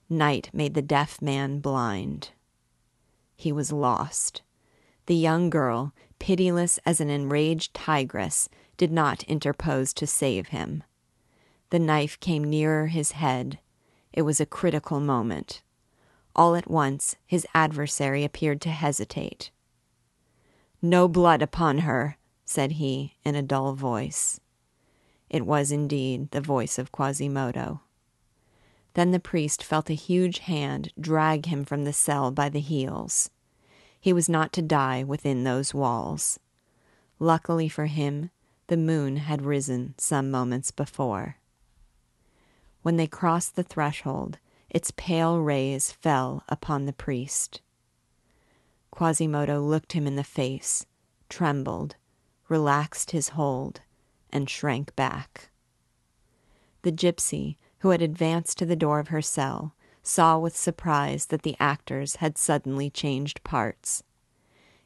Night 0.10 0.50
made 0.54 0.74
the 0.74 0.82
deaf 0.82 1.22
man 1.22 1.60
blind. 1.60 2.32
He 3.36 3.52
was 3.52 3.72
lost. 3.72 4.42
The 5.08 5.16
young 5.16 5.50
girl, 5.50 5.94
pitiless 6.20 6.80
as 6.86 7.00
an 7.00 7.10
enraged 7.10 7.74
tigress, 7.74 8.50
did 8.78 8.92
not 8.92 9.24
interpose 9.24 9.94
to 9.94 10.08
save 10.08 10.48
him. 10.48 10.84
The 11.70 11.80
knife 11.80 12.20
came 12.20 12.44
nearer 12.44 12.88
his 12.88 13.12
head. 13.12 13.60
It 14.14 14.24
was 14.24 14.40
a 14.40 14.46
critical 14.46 15.00
moment. 15.00 15.62
All 16.36 16.56
at 16.56 16.70
once 16.70 17.16
his 17.26 17.48
adversary 17.54 18.24
appeared 18.24 18.62
to 18.62 18.70
hesitate. 18.70 19.52
No 20.82 21.08
blood 21.08 21.42
upon 21.42 21.80
her, 21.80 22.18
said 22.44 22.74
he 22.74 23.16
in 23.24 23.36
a 23.36 23.42
dull 23.42 23.74
voice. 23.74 24.40
It 25.30 25.46
was 25.46 25.72
indeed 25.72 26.32
the 26.32 26.42
voice 26.42 26.78
of 26.78 26.92
Quasimodo. 26.92 27.82
Then 28.94 29.12
the 29.12 29.20
priest 29.20 29.64
felt 29.64 29.90
a 29.90 29.94
huge 29.94 30.40
hand 30.40 30.92
drag 31.00 31.48
him 31.48 31.66
from 31.66 31.84
the 31.84 31.94
cell 31.94 32.32
by 32.32 32.50
the 32.50 32.60
heels. 32.60 33.30
He 34.00 34.14
was 34.14 34.30
not 34.30 34.54
to 34.54 34.62
die 34.62 35.04
within 35.04 35.44
those 35.44 35.74
walls. 35.74 36.40
Luckily 37.20 37.68
for 37.68 37.88
him, 37.88 38.30
the 38.68 38.78
moon 38.78 39.18
had 39.18 39.42
risen 39.42 39.96
some 39.98 40.30
moments 40.32 40.72
before. 40.72 41.38
When 42.84 42.98
they 42.98 43.08
crossed 43.08 43.56
the 43.56 43.64
threshold, 43.64 44.38
its 44.76 44.92
pale 44.98 45.40
rays 45.40 45.90
fell 45.90 46.44
upon 46.50 46.86
the 46.86 46.92
priest. 46.92 47.62
Quasimodo 48.92 49.62
looked 49.62 49.94
him 49.94 50.06
in 50.06 50.18
the 50.18 50.24
face, 50.24 50.86
trembled, 51.30 51.96
relaxed 52.50 53.12
his 53.12 53.30
hold, 53.30 53.80
and 54.34 54.50
shrank 54.50 54.94
back. 54.98 55.50
The 56.82 56.92
gypsy, 56.92 57.56
who 57.80 57.92
had 57.92 58.02
advanced 58.02 58.58
to 58.58 58.66
the 58.66 58.76
door 58.76 59.00
of 59.00 59.08
her 59.08 59.22
cell, 59.22 59.74
saw 60.04 60.38
with 60.38 60.58
surprise 60.58 61.28
that 61.28 61.44
the 61.44 61.56
actors 61.58 62.18
had 62.18 62.38
suddenly 62.38 62.90
changed 62.90 63.46
parts. 63.46 64.04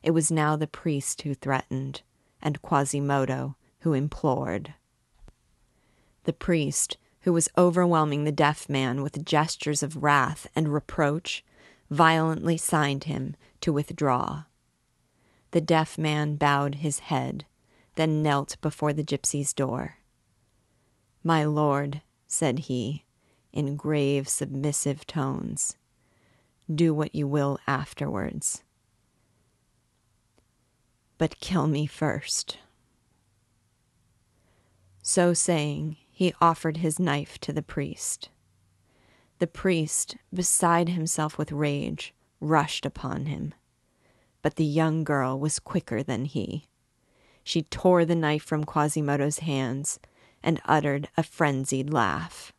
It 0.03 0.11
was 0.11 0.31
now 0.31 0.55
the 0.55 0.67
priest 0.67 1.23
who 1.23 1.33
threatened, 1.33 2.03
and 2.43 2.61
Quasimodo 2.61 3.55
who 3.79 3.93
implored. 3.93 4.75
The 6.25 6.33
priest, 6.33 6.99
who 7.21 7.33
was 7.33 7.49
overwhelming 7.57 8.23
the 8.23 8.31
deaf 8.31 8.69
man 8.69 9.01
with 9.01 9.25
gestures 9.25 9.83
of 9.83 10.01
wrath 10.01 10.47
and 10.55 10.73
reproach, 10.73 11.43
violently 11.89 12.57
signed 12.57 13.05
him 13.05 13.35
to 13.61 13.73
withdraw. 13.73 14.43
The 15.51 15.61
deaf 15.61 15.97
man 15.97 16.35
bowed 16.35 16.75
his 16.75 16.99
head, 16.99 17.45
then 17.95 18.23
knelt 18.23 18.57
before 18.61 18.93
the 18.93 19.03
gypsy's 19.03 19.53
door. 19.53 19.97
My 21.23 21.43
lord, 21.43 22.01
said 22.27 22.59
he, 22.59 23.05
in 23.51 23.75
grave, 23.75 24.29
submissive 24.29 25.05
tones, 25.05 25.75
do 26.73 26.93
what 26.93 27.15
you 27.15 27.27
will 27.27 27.59
afterwards. 27.67 28.63
But 31.17 31.39
kill 31.39 31.67
me 31.67 31.87
first. 31.87 32.59
So 35.01 35.33
saying, 35.33 35.97
he 36.19 36.33
offered 36.41 36.75
his 36.75 36.99
knife 36.99 37.37
to 37.37 37.53
the 37.53 37.61
priest. 37.61 38.27
The 39.37 39.47
priest, 39.47 40.17
beside 40.33 40.89
himself 40.89 41.37
with 41.37 41.53
rage, 41.53 42.13
rushed 42.41 42.85
upon 42.85 43.27
him. 43.27 43.53
But 44.41 44.57
the 44.57 44.65
young 44.65 45.05
girl 45.05 45.39
was 45.39 45.59
quicker 45.59 46.03
than 46.03 46.25
he. 46.25 46.67
She 47.41 47.61
tore 47.61 48.03
the 48.03 48.17
knife 48.17 48.43
from 48.43 48.65
Quasimodo's 48.65 49.39
hands 49.39 49.97
and 50.43 50.59
uttered 50.65 51.07
a 51.15 51.23
frenzied 51.23 51.89
laugh. 51.89 52.51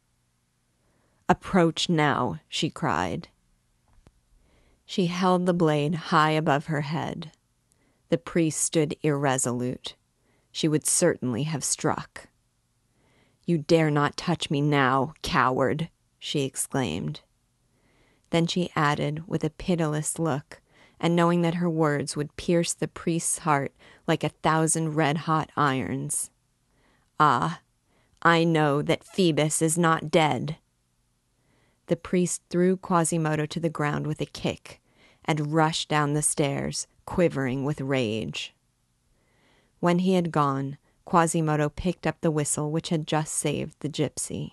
Approach 1.28 1.90
now, 1.90 2.40
she 2.48 2.70
cried. 2.70 3.28
She 4.86 5.08
held 5.08 5.44
the 5.44 5.52
blade 5.52 5.96
high 5.96 6.30
above 6.30 6.64
her 6.68 6.80
head. 6.80 7.30
The 8.08 8.16
priest 8.16 8.62
stood 8.62 8.96
irresolute. 9.02 9.96
She 10.50 10.66
would 10.66 10.86
certainly 10.86 11.42
have 11.42 11.62
struck. 11.62 12.29
You 13.50 13.58
dare 13.58 13.90
not 13.90 14.16
touch 14.16 14.48
me 14.48 14.60
now, 14.60 15.12
coward, 15.22 15.88
she 16.20 16.42
exclaimed. 16.42 17.22
Then 18.30 18.46
she 18.46 18.70
added, 18.76 19.26
with 19.26 19.42
a 19.42 19.50
pitiless 19.50 20.20
look, 20.20 20.62
and 21.00 21.16
knowing 21.16 21.42
that 21.42 21.56
her 21.56 21.68
words 21.68 22.14
would 22.14 22.36
pierce 22.36 22.72
the 22.72 22.86
priest's 22.86 23.38
heart 23.38 23.74
like 24.06 24.22
a 24.22 24.28
thousand 24.28 24.94
red 24.94 25.16
hot 25.26 25.50
irons 25.56 26.30
Ah, 27.18 27.60
I 28.22 28.44
know 28.44 28.82
that 28.82 29.02
Phoebus 29.02 29.60
is 29.60 29.76
not 29.76 30.12
dead. 30.12 30.58
The 31.86 31.96
priest 31.96 32.42
threw 32.50 32.76
Quasimodo 32.76 33.46
to 33.46 33.58
the 33.58 33.68
ground 33.68 34.06
with 34.06 34.20
a 34.20 34.26
kick 34.26 34.80
and 35.24 35.52
rushed 35.52 35.88
down 35.88 36.14
the 36.14 36.22
stairs, 36.22 36.86
quivering 37.04 37.64
with 37.64 37.80
rage. 37.80 38.54
When 39.80 39.98
he 39.98 40.14
had 40.14 40.30
gone, 40.30 40.78
Quasimodo 41.10 41.68
picked 41.68 42.06
up 42.06 42.20
the 42.20 42.30
whistle 42.30 42.70
which 42.70 42.90
had 42.90 43.04
just 43.04 43.34
saved 43.34 43.74
the 43.80 43.88
gypsy. 43.88 44.52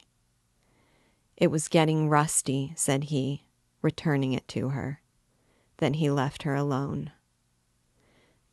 It 1.35 1.51
was 1.51 1.67
getting 1.67 2.09
rusty, 2.09 2.73
said 2.75 3.03
he, 3.05 3.45
returning 3.83 4.33
it 4.33 4.47
to 4.47 4.69
her. 4.69 4.99
Then 5.77 5.93
he 5.93 6.09
left 6.09 6.41
her 6.41 6.55
alone. 6.55 7.11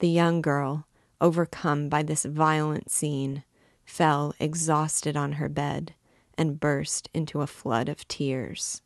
The 0.00 0.10
young 0.10 0.42
girl, 0.42 0.86
overcome 1.18 1.88
by 1.88 2.02
this 2.02 2.26
violent 2.26 2.90
scene, 2.90 3.42
fell 3.86 4.34
exhausted 4.38 5.16
on 5.16 5.32
her 5.32 5.48
bed 5.48 5.94
and 6.36 6.60
burst 6.60 7.08
into 7.14 7.40
a 7.40 7.46
flood 7.46 7.88
of 7.88 8.06
tears. 8.06 8.82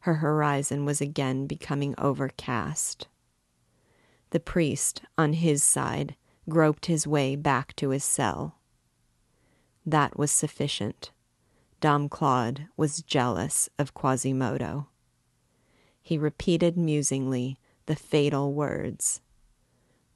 Her 0.00 0.16
horizon 0.16 0.84
was 0.84 1.00
again 1.00 1.46
becoming 1.46 1.94
overcast. 1.96 3.08
The 4.28 4.40
priest, 4.40 5.00
on 5.16 5.32
his 5.32 5.64
side, 5.64 6.16
groped 6.50 6.86
his 6.86 7.06
way 7.06 7.34
back 7.34 7.74
to 7.76 7.88
his 7.88 8.04
cell. 8.04 8.56
That 9.86 10.18
was 10.18 10.30
sufficient. 10.30 11.10
Dom 11.80 12.10
Claude 12.10 12.66
was 12.76 13.00
jealous 13.00 13.70
of 13.78 13.94
Quasimodo. 13.94 14.88
He 16.02 16.18
repeated 16.18 16.76
musingly 16.76 17.58
the 17.86 17.96
fatal 17.96 18.52
words 18.52 19.22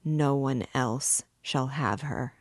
No 0.03 0.35
one 0.35 0.67
else 0.75 1.23
shall 1.41 1.67
have 1.67 2.01
her. 2.01 2.34